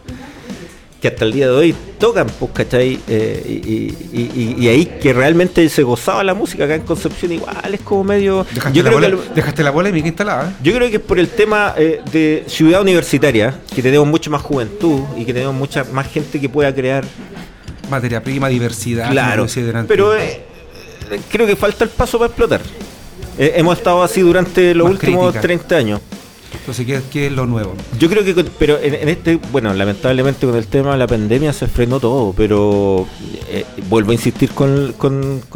que 1.02 1.08
hasta 1.08 1.26
el 1.26 1.32
día 1.32 1.48
de 1.48 1.54
hoy 1.54 1.76
tocan, 1.98 2.28
pues, 2.40 2.52
¿cachai? 2.54 3.00
Eh, 3.08 3.96
y, 4.12 4.68
ahí 4.68 4.86
que 5.02 5.14
realmente 5.14 5.68
se 5.70 5.84
gozaba 5.84 6.24
la 6.24 6.34
música 6.34 6.66
acá 6.66 6.76
en 6.76 6.82
Concepción, 6.82 7.32
igual 7.32 7.74
es 7.74 7.80
como 7.82 8.04
medio. 8.04 8.46
Dejaste, 8.52 8.78
yo 8.78 8.84
la, 8.84 9.08
creo 9.08 9.24
que 9.24 9.34
dejaste 9.34 9.64
la 9.64 9.72
polémica 9.72 10.08
instalada. 10.08 10.54
Yo 10.62 10.74
creo 10.74 10.90
que 10.90 10.98
es 10.98 11.02
por 11.02 11.20
el 11.20 11.30
tema 11.30 11.74
eh, 11.78 12.02
de 12.12 12.44
ciudad 12.48 12.82
universitaria, 12.82 13.60
que 13.74 13.82
tenemos 13.82 14.08
mucha 14.08 14.30
más 14.30 14.42
juventud 14.42 15.02
y 15.18 15.26
que 15.26 15.34
tenemos 15.34 15.56
mucha 15.56 15.86
más 15.86 16.08
gente 16.08 16.40
que 16.40 16.50
pueda 16.50 16.74
crear. 16.74 17.06
Materia 17.90 18.22
prima, 18.22 18.50
diversidad. 18.50 19.10
Claro, 19.10 19.48
pero 19.88 20.16
eh, 20.16 20.44
creo 21.32 21.48
que 21.48 21.56
falta 21.56 21.84
el 21.84 21.90
paso 21.90 22.18
para 22.18 22.28
explotar. 22.28 22.62
hemos 23.38 23.78
estado 23.78 24.04
así 24.04 24.22
durante 24.22 24.74
los 24.74 24.90
últimos 24.90 25.34
30 25.34 25.76
años. 25.76 26.02
Entonces, 26.54 27.04
¿qué, 27.12 27.28
es 27.28 27.32
lo 27.32 27.46
nuevo? 27.46 27.74
Yo 28.00 28.10
creo 28.10 28.24
que, 28.24 28.34
pero 28.58 28.80
en, 28.80 29.08
este, 29.08 29.40
bueno, 29.52 29.74
lamentablemente 29.74 30.46
con 30.46 30.56
el 30.56 30.68
tema 30.68 30.92
de 30.94 30.98
la 30.98 31.08
pandemia 31.08 31.54
se 31.54 31.68
frenó 31.68 32.00
todo, 32.00 32.34
pero 32.34 33.08
eh, 33.50 33.66
vuelvo 33.88 34.12
a 34.12 34.14
insistir 34.14 34.52
con, 34.52 34.94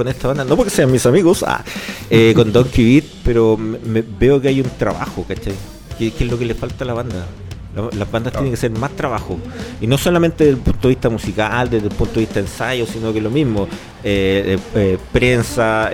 esta 0.08 0.28
banda, 0.28 0.44
no 0.44 0.56
porque 0.56 0.70
sean 0.70 0.92
mis 0.92 1.06
amigos, 1.06 1.44
ah, 1.48 1.64
eh, 2.10 2.34
con 2.36 2.52
Donkey 2.52 2.86
Beat, 2.86 3.06
pero 3.24 3.58
me, 3.58 4.02
veo 4.02 4.40
que 4.42 4.50
hay 4.50 4.62
un 4.62 4.70
trabajo, 4.78 5.26
¿cachai? 5.28 5.54
¿Qué, 5.98 6.12
¿Qué 6.12 6.24
es 6.26 6.32
lo 6.32 6.38
que 6.38 6.46
le 6.46 6.56
falta 6.56 6.84
a 6.84 6.88
la 6.88 6.94
banda? 6.94 7.26
Las 7.76 8.12
bandas 8.12 8.34
tienen 8.34 8.52
que 8.52 8.58
ser 8.58 8.72
más 8.72 8.92
trabajo. 8.92 9.40
Y 9.82 9.88
no 9.88 9.98
solamente 9.98 10.44
desde 10.44 10.58
el 10.58 10.64
punto 10.64 10.88
de 10.88 10.94
vista 10.94 11.10
musical, 11.10 11.70
desde 11.70 11.88
el 11.88 11.94
punto 11.94 12.16
de 12.16 12.20
vista 12.22 12.40
ensayo, 12.40 12.86
sino 12.86 13.12
que 13.12 13.22
lo 13.22 13.30
mismo. 13.30 13.68
Eh, 14.06 14.58
eh, 14.58 14.60
eh, 14.76 14.98
prensa, 15.14 15.90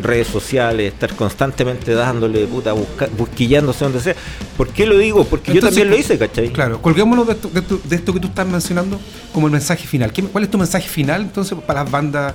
redes 0.00 0.28
sociales, 0.28 0.92
estar 0.92 1.12
constantemente 1.16 1.92
dándole, 1.92 2.46
puta, 2.46 2.72
busquillándose 3.18 3.84
donde 3.84 4.00
sea. 4.00 4.14
¿Por 4.56 4.68
qué 4.68 4.86
lo 4.86 4.96
digo? 4.96 5.24
Porque 5.24 5.52
yo 5.52 5.60
también 5.60 5.90
lo 5.90 5.96
hice, 5.96 6.16
¿cachai? 6.18 6.50
Claro, 6.52 6.80
colguémonos 6.80 7.26
de 7.26 7.32
esto, 7.32 7.48
de, 7.48 7.96
esto, 7.96 8.12
que 8.12 8.20
tú 8.20 8.28
estás 8.28 8.46
mencionando 8.46 9.00
como 9.32 9.48
el 9.48 9.52
mensaje 9.52 9.88
final. 9.88 10.12
¿Cuál 10.30 10.44
es 10.44 10.50
tu 10.50 10.58
mensaje 10.58 10.88
final 10.88 11.22
entonces 11.22 11.58
para 11.66 11.82
las 11.82 11.90
bandas 11.90 12.34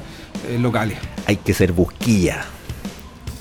locales? 0.60 0.98
Hay 1.26 1.38
que 1.38 1.54
ser 1.54 1.72
busquilla. 1.72 2.46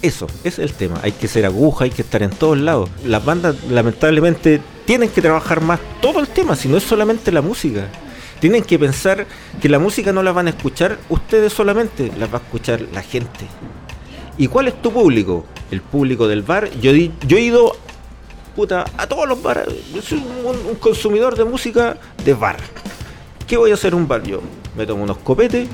Eso, 0.03 0.27
es 0.45 0.59
el 0.59 0.73
tema. 0.73 0.99
Hay 1.03 1.13
que 1.13 1.29
ser 1.29 1.45
aguja, 1.45 1.85
hay 1.85 1.91
que 1.91 2.03
estar 2.03 2.23
en 2.23 2.31
todos 2.31 2.59
lados. 2.59 2.89
Las 3.05 3.25
bandas, 3.25 3.57
lamentablemente, 3.69 4.61
tienen 4.87 5.11
que 5.11 5.21
trabajar 5.21 5.61
más 5.61 5.79
todo 6.01 6.21
el 6.21 6.29
tema, 6.29 6.57
si 6.57 6.69
no 6.69 6.77
es 6.77 6.83
solamente 6.83 7.31
la 7.33 7.43
música. 7.43 7.89
Tienen 8.41 8.63
que 8.63 8.79
pensar 8.79 9.27
que 9.61 9.69
la 9.69 9.79
música 9.79 10.13
no 10.13 10.23
la 10.23 10.33
van 10.33 10.47
a 10.47 10.51
escuchar 10.51 10.99
ustedes 11.11 11.53
solamente, 11.53 12.11
la 12.19 12.27
va 12.27 12.39
a 12.39 12.41
escuchar 12.41 12.81
la 12.93 13.03
gente. 13.03 13.47
¿Y 14.39 14.47
cuál 14.47 14.69
es 14.69 14.81
tu 14.81 14.91
público? 14.91 15.45
El 15.71 15.83
público 15.83 16.27
del 16.27 16.43
bar. 16.43 16.71
Yo, 16.81 16.93
yo 16.93 17.37
he 17.37 17.43
ido 17.43 17.77
puta, 18.57 18.85
a 18.97 19.07
todos 19.07 19.29
los 19.29 19.43
bares. 19.43 19.67
Yo 19.95 20.03
soy 20.03 20.23
un, 20.45 20.75
consumidor 20.77 21.37
de 21.37 21.45
música 21.45 21.97
de 22.25 22.35
bar. 22.35 22.57
¿Qué 23.47 23.57
voy 23.57 23.71
a 23.71 23.75
hacer 23.75 23.95
un 23.95 24.09
bar? 24.09 24.23
Yo 24.23 24.41
me 24.77 24.87
tomo 24.87 25.05
unos 25.05 25.19
copetes, 25.19 25.69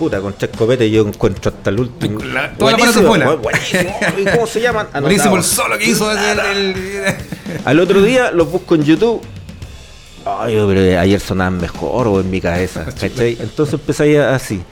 Puta, 0.00 0.18
con 0.18 0.32
tres 0.32 0.50
copetes 0.56 0.90
yo 0.90 1.06
encuentro 1.06 1.52
hasta 1.54 1.68
el 1.68 1.78
último. 1.78 2.24
La, 2.24 2.50
toda 2.54 2.74
buenísimo, 2.74 3.18
la 3.18 3.34
buenísimo. 3.34 3.94
¿Y 4.16 4.24
cómo 4.24 4.46
se 4.46 4.62
llaman? 4.62 4.86
Buenísimo 4.98 5.36
el 5.36 5.42
solo 5.42 5.76
que 5.76 5.90
hizo. 5.90 6.08
Al 7.66 7.80
otro 7.80 8.00
día 8.00 8.30
los 8.30 8.50
busco 8.50 8.76
en 8.76 8.84
YouTube. 8.84 9.20
Ay, 10.24 10.54
pero 10.66 11.00
ayer 11.00 11.20
sonaban 11.20 11.58
mejor 11.58 12.08
o 12.08 12.18
en 12.18 12.30
mi 12.30 12.40
cabeza. 12.40 12.86
Entonces 12.98 13.74
empezáis 13.74 14.16
así. 14.20 14.62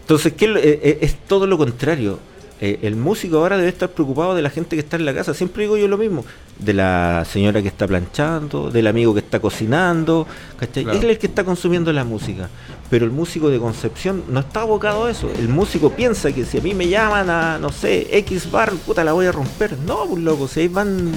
Entonces, 0.00 0.32
¿qué, 0.32 0.46
eh, 0.46 0.80
eh, 0.82 0.98
es 1.02 1.14
todo 1.28 1.46
lo 1.46 1.56
contrario. 1.56 2.18
Eh, 2.60 2.78
el 2.82 2.94
músico 2.94 3.38
ahora 3.38 3.56
debe 3.56 3.68
estar 3.68 3.90
preocupado 3.90 4.34
de 4.34 4.42
la 4.42 4.50
gente 4.50 4.76
que 4.76 4.80
está 4.80 4.96
en 4.96 5.04
la 5.04 5.14
casa. 5.14 5.34
Siempre 5.34 5.64
digo 5.64 5.76
yo 5.76 5.88
lo 5.88 5.98
mismo. 5.98 6.24
De 6.58 6.72
la 6.72 7.24
señora 7.28 7.60
que 7.60 7.68
está 7.68 7.86
planchando, 7.86 8.70
del 8.70 8.86
amigo 8.86 9.14
que 9.14 9.20
está 9.20 9.40
cocinando. 9.40 10.26
¿cachai? 10.58 10.84
Él 10.84 10.96
es 10.96 11.04
el 11.04 11.18
que 11.18 11.26
está 11.26 11.44
consumiendo 11.44 11.92
la 11.92 12.04
música. 12.04 12.48
Pero 12.88 13.04
el 13.04 13.10
músico 13.10 13.48
de 13.48 13.58
Concepción 13.58 14.24
no 14.28 14.40
está 14.40 14.60
abocado 14.60 15.06
a 15.06 15.10
eso. 15.10 15.30
El 15.38 15.48
músico 15.48 15.90
piensa 15.90 16.32
que 16.32 16.44
si 16.44 16.58
a 16.58 16.60
mí 16.60 16.74
me 16.74 16.88
llaman 16.88 17.30
a, 17.30 17.58
no 17.58 17.70
sé, 17.70 18.06
X 18.18 18.50
bar, 18.50 18.72
puta, 18.72 19.02
la 19.02 19.12
voy 19.12 19.26
a 19.26 19.32
romper. 19.32 19.76
No, 19.78 20.06
pues 20.06 20.22
loco, 20.22 20.46
si 20.46 20.60
ahí 20.60 20.68
van 20.68 21.10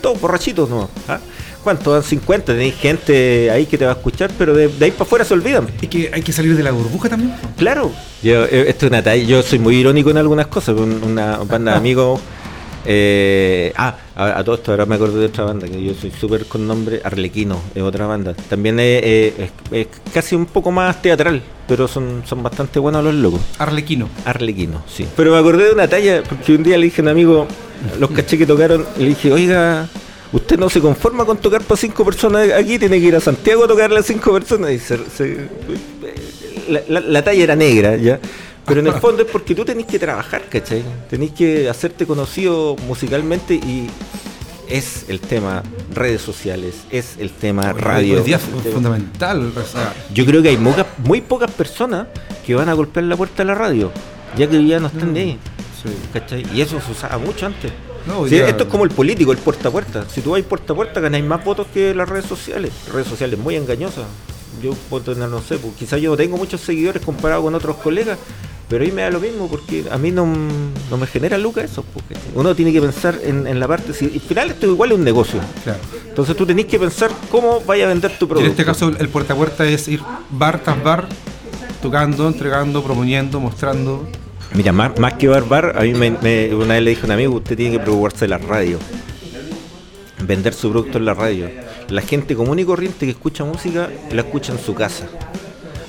todos 0.00 0.20
borrachitos, 0.20 0.68
¿no? 0.68 0.90
¿Ah? 1.06 1.20
¿Cuánto? 1.62 1.92
Dan 1.92 2.02
50, 2.02 2.52
tenéis 2.52 2.74
gente 2.74 3.50
ahí 3.50 3.66
que 3.66 3.78
te 3.78 3.84
va 3.84 3.92
a 3.92 3.94
escuchar, 3.94 4.30
pero 4.36 4.54
de, 4.54 4.64
ahí 4.80 4.90
para 4.90 5.04
afuera 5.04 5.24
se 5.24 5.34
olvidan. 5.34 5.68
Es 5.80 5.88
que 5.88 6.10
hay 6.12 6.22
que 6.22 6.32
salir 6.32 6.56
de 6.56 6.62
la 6.62 6.72
burbuja 6.72 7.08
también. 7.08 7.34
Claro. 7.56 7.92
Yo, 8.22 8.44
eh, 8.44 8.64
esto 8.68 8.86
es 8.86 8.92
una 8.92 9.14
yo 9.16 9.42
soy 9.42 9.58
muy 9.58 9.76
irónico 9.76 10.10
en 10.10 10.16
algunas 10.16 10.48
cosas. 10.48 10.76
Una 10.76 11.38
banda 11.38 11.72
de 11.72 11.78
amigos. 11.78 12.20
Eh, 12.84 13.72
ah, 13.76 13.96
a, 14.16 14.42
todo 14.42 14.56
esto 14.56 14.72
ahora 14.72 14.86
me 14.86 14.96
acuerdo 14.96 15.20
de 15.20 15.26
otra 15.26 15.44
banda 15.44 15.68
que 15.68 15.80
yo 15.80 15.94
soy 15.94 16.10
súper 16.10 16.46
con 16.46 16.66
nombre 16.66 17.00
Arlequino, 17.04 17.60
es 17.74 17.82
otra 17.82 18.06
banda. 18.06 18.34
También 18.34 18.80
es, 18.80 19.32
casi 20.12 20.34
un 20.34 20.46
poco 20.46 20.72
más 20.72 21.00
teatral, 21.00 21.42
pero 21.68 21.86
son, 21.86 22.22
son 22.26 22.42
bastante 22.42 22.80
buenos 22.80 23.04
los 23.04 23.14
locos. 23.14 23.40
Arlequino. 23.58 24.08
Arlequino, 24.24 24.82
sí. 24.88 25.06
Pero 25.16 25.30
me 25.32 25.38
acordé 25.38 25.66
de 25.66 25.72
una 25.72 25.86
talla, 25.86 26.22
porque 26.28 26.54
un 26.54 26.64
día 26.64 26.76
le 26.76 26.86
dije 26.86 27.02
a 27.02 27.04
un 27.04 27.08
amigo, 27.08 27.46
los 28.00 28.10
caché 28.10 28.36
que 28.36 28.46
tocaron, 28.46 28.84
le 28.98 29.06
dije, 29.06 29.32
oiga, 29.32 29.88
usted 30.32 30.58
no 30.58 30.68
se 30.70 30.80
conforma 30.80 31.24
con 31.24 31.36
tocar 31.38 31.62
para 31.62 31.76
cinco 31.76 32.04
personas 32.04 32.50
aquí, 32.52 32.78
tiene 32.78 32.98
que 33.00 33.06
ir 33.06 33.16
a 33.16 33.20
Santiago 33.20 33.64
a 33.64 33.68
tocarle 33.68 33.98
a 33.98 34.02
cinco 34.02 34.32
personas. 34.32 34.72
Y 34.72 34.80
la, 36.88 37.22
talla 37.22 37.42
era 37.42 37.56
negra, 37.56 37.96
¿ya? 37.96 38.18
Pero 38.66 38.80
en 38.80 38.86
el 38.86 38.94
fondo 38.94 39.22
es 39.22 39.30
porque 39.30 39.54
tú 39.54 39.64
tenés 39.64 39.86
que 39.86 39.98
trabajar, 39.98 40.42
¿cachai? 40.48 40.82
Tenés 41.10 41.32
que 41.32 41.68
hacerte 41.68 42.06
conocido 42.06 42.76
musicalmente 42.86 43.54
y 43.54 43.88
es 44.68 45.06
el 45.08 45.20
tema 45.20 45.62
redes 45.92 46.22
sociales, 46.22 46.76
es 46.90 47.16
el 47.18 47.30
tema 47.30 47.72
radio. 47.72 48.24
es 48.24 48.40
fundamental. 48.72 49.52
Yo 50.14 50.24
creo 50.24 50.42
que 50.42 50.50
hay 50.50 50.56
muy, 50.56 51.20
pocas 51.20 51.50
personas 51.50 52.06
que 52.46 52.54
van 52.54 52.68
a 52.68 52.72
golpear 52.72 53.04
la 53.04 53.16
puerta 53.16 53.42
de 53.42 53.46
la 53.46 53.54
radio, 53.54 53.90
ya 54.36 54.48
que 54.48 54.64
ya 54.64 54.80
no 54.80 54.86
están 54.86 55.12
de 55.12 55.20
ahí. 55.20 55.38
¿cachai? 56.12 56.46
Y 56.54 56.60
eso 56.60 56.80
se 56.80 56.92
usaba 56.92 57.18
mucho 57.18 57.46
antes 57.46 57.72
esto 58.30 58.64
es 58.64 58.68
como 58.68 58.84
el 58.84 58.90
político, 58.90 59.32
el 59.32 59.38
puerta 59.38 59.68
a 59.68 59.72
puerta. 59.72 60.04
Si 60.08 60.20
tú 60.20 60.30
vas 60.32 60.42
puerta 60.42 60.72
a 60.72 60.76
puerta, 60.76 61.00
ganáis 61.00 61.24
más 61.24 61.44
votos 61.44 61.66
que 61.72 61.94
las 61.94 62.08
redes 62.08 62.26
sociales. 62.26 62.72
Redes 62.92 63.06
sociales 63.06 63.38
muy 63.38 63.56
engañosas. 63.56 64.04
Yo 64.62 64.74
puedo 64.90 65.14
tener, 65.14 65.28
no 65.28 65.40
sé, 65.40 65.58
pues, 65.58 65.74
quizás 65.78 66.00
yo 66.00 66.10
no 66.10 66.16
tengo 66.16 66.36
muchos 66.36 66.60
seguidores 66.60 67.02
comparado 67.02 67.42
con 67.42 67.54
otros 67.54 67.76
colegas, 67.76 68.18
pero 68.68 68.84
ahí 68.84 68.92
me 68.92 69.02
da 69.02 69.10
lo 69.10 69.20
mismo 69.20 69.48
porque 69.48 69.84
a 69.90 69.98
mí 69.98 70.10
no, 70.10 70.26
me 70.26 71.06
genera 71.06 71.38
lucas 71.38 71.64
eso. 71.64 71.84
Porque 71.92 72.14
uno 72.34 72.54
tiene 72.54 72.72
que 72.72 72.80
pensar 72.80 73.18
en, 73.22 73.58
la 73.58 73.68
parte. 73.68 73.92
Si, 73.92 74.06
al 74.06 74.20
final, 74.20 74.50
esto 74.50 74.66
igual 74.66 74.92
es 74.92 74.98
un 74.98 75.04
negocio. 75.04 75.40
Entonces 76.08 76.36
tú 76.36 76.46
tenés 76.46 76.66
que 76.66 76.78
pensar 76.78 77.10
cómo 77.30 77.60
vaya 77.60 77.84
a 77.84 77.88
vender 77.88 78.18
tu 78.18 78.28
producto. 78.28 78.46
En 78.46 78.50
este 78.50 78.64
caso, 78.64 78.88
el 78.88 79.08
puerta 79.08 79.34
a 79.34 79.36
puerta 79.36 79.64
es 79.66 79.88
ir 79.88 80.00
bar 80.30 80.62
tras 80.62 80.82
bar, 80.82 81.08
tocando, 81.82 82.28
entregando, 82.28 82.82
proponiendo, 82.82 83.40
mostrando. 83.40 84.06
Mira, 84.54 84.72
más, 84.72 84.98
más 84.98 85.14
que 85.14 85.28
barbar, 85.28 85.74
a 85.76 85.82
mí 85.82 85.94
me, 85.94 86.54
una 86.54 86.74
vez 86.74 86.82
le 86.82 86.90
dije 86.90 87.02
a 87.02 87.06
un 87.06 87.12
amigo, 87.12 87.34
usted 87.36 87.56
tiene 87.56 87.76
que 87.76 87.80
preocuparse 87.82 88.20
de 88.20 88.28
la 88.28 88.38
radio. 88.38 88.78
Vender 90.24 90.52
su 90.52 90.70
producto 90.70 90.98
en 90.98 91.06
la 91.06 91.14
radio. 91.14 91.50
La 91.88 92.02
gente 92.02 92.34
común 92.34 92.58
y 92.58 92.64
corriente 92.64 93.06
que 93.06 93.12
escucha 93.12 93.44
música, 93.44 93.88
la 94.10 94.22
escucha 94.22 94.52
en 94.52 94.58
su 94.58 94.74
casa. 94.74 95.06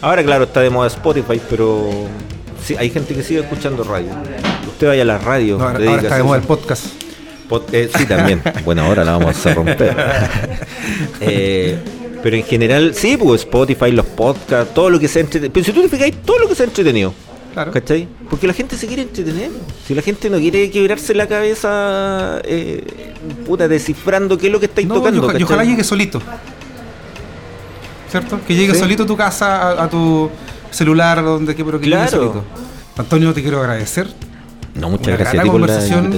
Ahora, 0.02 0.24
claro, 0.24 0.46
está 0.46 0.62
de 0.62 0.70
moda 0.70 0.88
Spotify, 0.88 1.40
pero 1.50 1.90
sí, 2.64 2.76
hay 2.78 2.90
gente 2.90 3.14
que 3.14 3.24
sigue 3.24 3.42
escuchando 3.42 3.84
radio. 3.84 4.10
Usted 4.68 4.88
vaya 4.88 5.04
a 5.04 5.06
la 5.06 5.18
radio. 5.18 5.62
ahora, 5.62 6.02
está 6.02 6.18
de 6.18 6.24
moda 6.24 6.38
el 6.38 6.44
podcast. 6.44 6.86
Eh, 7.72 7.90
sí, 7.96 8.06
también. 8.06 8.42
bueno, 8.66 8.84
ahora 8.84 9.04
la 9.04 9.14
vamos 9.18 9.46
a 9.46 9.54
romper. 9.54 9.96
Eh, 11.22 11.78
pero 12.22 12.36
en 12.36 12.44
general, 12.44 12.94
sí, 12.94 13.16
pues 13.16 13.42
Spotify, 13.42 13.92
los 13.92 14.06
podcasts, 14.06 14.74
todo 14.74 14.90
lo 14.90 15.00
que 15.00 15.08
se 15.08 15.20
ha 15.20 15.22
entretenido. 15.22 15.54
Pero 15.54 15.66
si 15.66 15.72
tú 15.72 15.82
te 15.82 15.90
fijáis, 15.90 16.16
todo 16.26 16.40
lo 16.40 16.50
que 16.50 16.56
se 16.56 16.64
ha 16.64 16.66
entretenido. 16.66 17.14
Claro. 17.54 17.72
¿Cachai? 17.72 18.08
Porque 18.30 18.48
la 18.48 18.54
gente 18.54 18.76
se 18.76 18.88
quiere 18.88 19.04
entretener. 19.04 19.52
Si 19.88 19.94
la 19.94 20.02
gente 20.02 20.30
no 20.30 20.40
quiere 20.40 20.72
quebrarse 20.72 21.14
la 21.14 21.28
cabeza, 21.28 22.42
eh, 22.44 23.14
puta, 23.46 23.68
descifrando 23.68 24.38
qué 24.38 24.48
es 24.48 24.52
lo 24.52 24.60
que 24.60 24.66
estáis 24.66 24.88
tocando. 24.88 25.38
Y, 25.38 25.44
ojalá 25.44 25.64
llegue 25.64 25.84
solito. 25.84 26.20
¿Cierto? 28.10 28.40
Que 28.48 28.56
llegue 28.56 28.74
solito 28.74 29.04
a 29.04 29.06
tu 29.06 29.16
casa, 29.16 29.84
a, 29.84 29.88
tu 29.88 30.30
celular, 30.72 31.24
donde 31.24 31.56
que, 31.56 31.64
pero 31.64 31.80
que 31.80 31.90
llegue 31.90 32.08
solito. 32.08 32.44
Antonio, 32.98 33.34
te 33.34 33.42
quiero 33.42 33.60
agradecer. 33.60 34.08
No, 34.76 34.90
muchas 34.90 35.18
gracias 35.20 35.40
a 35.40 35.44
ti 35.44 35.50
por 35.50 35.60
conversación, 35.60 36.10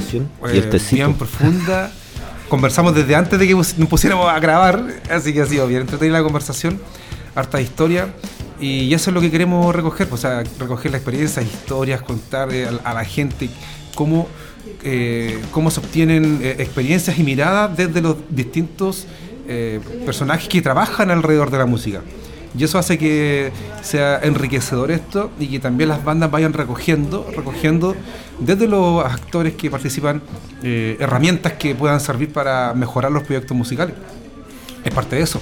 la 0.41 0.55
invitación. 0.55 0.91
y 0.91 0.95
bien 0.95 1.13
profunda. 1.15 1.91
Conversamos 2.49 2.95
desde 2.95 3.15
antes 3.15 3.39
de 3.39 3.47
que 3.47 3.53
nos 3.55 3.73
pusiéramos 3.89 4.29
a 4.29 4.39
grabar, 4.39 4.81
así 5.09 5.33
que 5.33 5.41
ha 5.41 5.45
sido 5.45 5.67
bien 5.67 5.81
entretenida 5.81 6.19
la 6.19 6.23
conversación, 6.23 6.79
harta 7.35 7.61
historia. 7.61 8.13
Y 8.59 8.93
eso 8.93 9.09
es 9.09 9.13
lo 9.13 9.21
que 9.21 9.29
queremos 9.29 9.75
recoger, 9.75 10.07
pues, 10.07 10.23
o 10.23 10.27
sea, 10.27 10.43
recoger 10.59 10.91
la 10.91 10.97
experiencia, 10.97 11.41
historias, 11.41 12.01
contar 12.01 12.49
a, 12.83 12.93
la 12.93 13.03
gente 13.03 13.49
cómo, 13.93 14.27
eh, 14.83 15.41
cómo 15.51 15.69
se 15.69 15.81
obtienen 15.81 16.39
eh, 16.41 16.55
experiencias 16.59 17.19
y 17.19 17.23
miradas 17.23 17.75
desde 17.75 18.01
los 18.01 18.15
distintos 18.29 19.07
eh, 19.47 19.81
personajes 20.05 20.47
que 20.47 20.61
trabajan 20.61 21.11
alrededor 21.11 21.51
de 21.51 21.57
la 21.57 21.65
música. 21.65 22.01
Y 22.57 22.63
eso 22.63 22.79
hace 22.79 22.97
que 22.97 23.51
sea 23.83 24.17
enriquecedor 24.23 24.89
esto 24.89 25.29
y 25.37 25.47
que 25.47 25.59
también 25.59 25.89
las 25.89 26.05
bandas 26.05 26.31
vayan 26.31 26.53
recogiendo, 26.53 27.29
recogiendo 27.35 27.97
desde 28.39 28.65
los 28.65 29.03
actores 29.03 29.55
que 29.55 29.69
participan 29.69 30.21
herramientas 30.63 31.53
que 31.53 31.75
puedan 31.75 31.99
servir 31.99 32.31
para 32.31 32.73
mejorar 32.73 33.11
los 33.11 33.23
proyectos 33.23 33.57
musicales. 33.57 33.93
Es 34.85 34.93
parte 34.93 35.17
de 35.17 35.23
eso. 35.23 35.41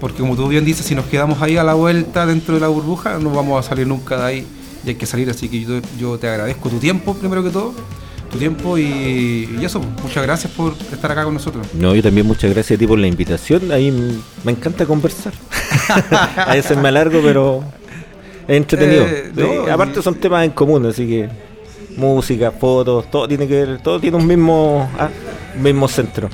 Porque 0.00 0.18
como 0.18 0.36
tú 0.36 0.48
bien 0.48 0.64
dices, 0.64 0.86
si 0.86 0.94
nos 0.94 1.06
quedamos 1.06 1.40
ahí 1.42 1.56
a 1.56 1.64
la 1.64 1.74
vuelta 1.74 2.26
dentro 2.26 2.54
de 2.54 2.60
la 2.60 2.68
burbuja, 2.68 3.18
no 3.18 3.30
vamos 3.30 3.64
a 3.64 3.68
salir 3.68 3.86
nunca 3.86 4.16
de 4.18 4.24
ahí 4.24 4.46
y 4.84 4.90
hay 4.90 4.94
que 4.94 5.06
salir. 5.06 5.30
Así 5.30 5.48
que 5.48 5.64
yo, 5.98 6.18
te 6.18 6.28
agradezco 6.28 6.68
tu 6.68 6.78
tiempo, 6.78 7.14
primero 7.14 7.42
que 7.42 7.50
todo, 7.50 7.74
tu 8.30 8.38
tiempo 8.38 8.76
y, 8.78 9.48
eso. 9.62 9.80
Muchas 10.02 10.22
gracias 10.22 10.52
por 10.52 10.74
estar 10.92 11.10
acá 11.10 11.24
con 11.24 11.34
nosotros. 11.34 11.66
No, 11.74 11.94
yo 11.94 12.02
también 12.02 12.26
muchas 12.26 12.52
gracias 12.52 12.76
a 12.76 12.78
ti 12.78 12.86
por 12.86 12.98
la 12.98 13.06
invitación. 13.06 13.72
Ahí 13.72 13.90
me 14.42 14.52
encanta 14.52 14.86
conversar. 14.86 15.32
a 16.36 16.54
veces 16.54 16.76
me 16.76 16.88
alargo, 16.88 17.20
pero 17.22 17.64
es 18.46 18.56
entretenido. 18.56 19.06
Eh, 19.06 19.70
aparte 19.70 20.02
son 20.02 20.14
temas 20.16 20.44
en 20.44 20.50
común, 20.50 20.86
así 20.86 21.06
que 21.06 21.28
música, 21.96 22.50
fotos, 22.50 23.10
todo 23.10 23.28
tiene 23.28 23.46
que 23.46 23.64
ver, 23.64 23.82
todo 23.82 24.00
tiene 24.00 24.16
un 24.16 24.26
mismo, 24.26 24.90
ah, 24.98 25.08
mismo 25.60 25.88
centro. 25.88 26.28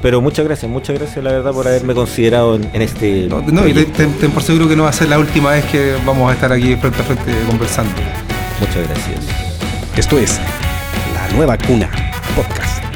Pero 0.00 0.20
muchas 0.20 0.44
gracias, 0.44 0.70
muchas 0.70 0.98
gracias 0.98 1.22
la 1.22 1.32
verdad 1.32 1.52
por 1.52 1.66
haberme 1.66 1.94
considerado 1.94 2.56
en, 2.56 2.82
este... 2.82 3.28
No, 3.28 3.66
y 3.66 3.74
ten, 3.84 4.12
por 4.32 4.42
seguro 4.42 4.68
que 4.68 4.76
no 4.76 4.84
va 4.84 4.88
a 4.88 4.92
ser 4.92 5.08
la 5.08 5.18
última 5.18 5.50
vez 5.50 5.64
que 5.66 5.94
vamos 6.06 6.30
a 6.30 6.34
estar 6.34 6.52
aquí 6.52 6.74
frente 6.76 7.00
a 7.00 7.04
frente 7.04 7.32
conversando. 7.46 7.92
Muchas 8.60 8.88
gracias. 8.88 9.18
Esto 9.96 10.18
es 10.18 10.40
La 11.14 11.28
Nueva 11.36 11.58
Cuna 11.58 11.90
Podcast. 12.34 12.91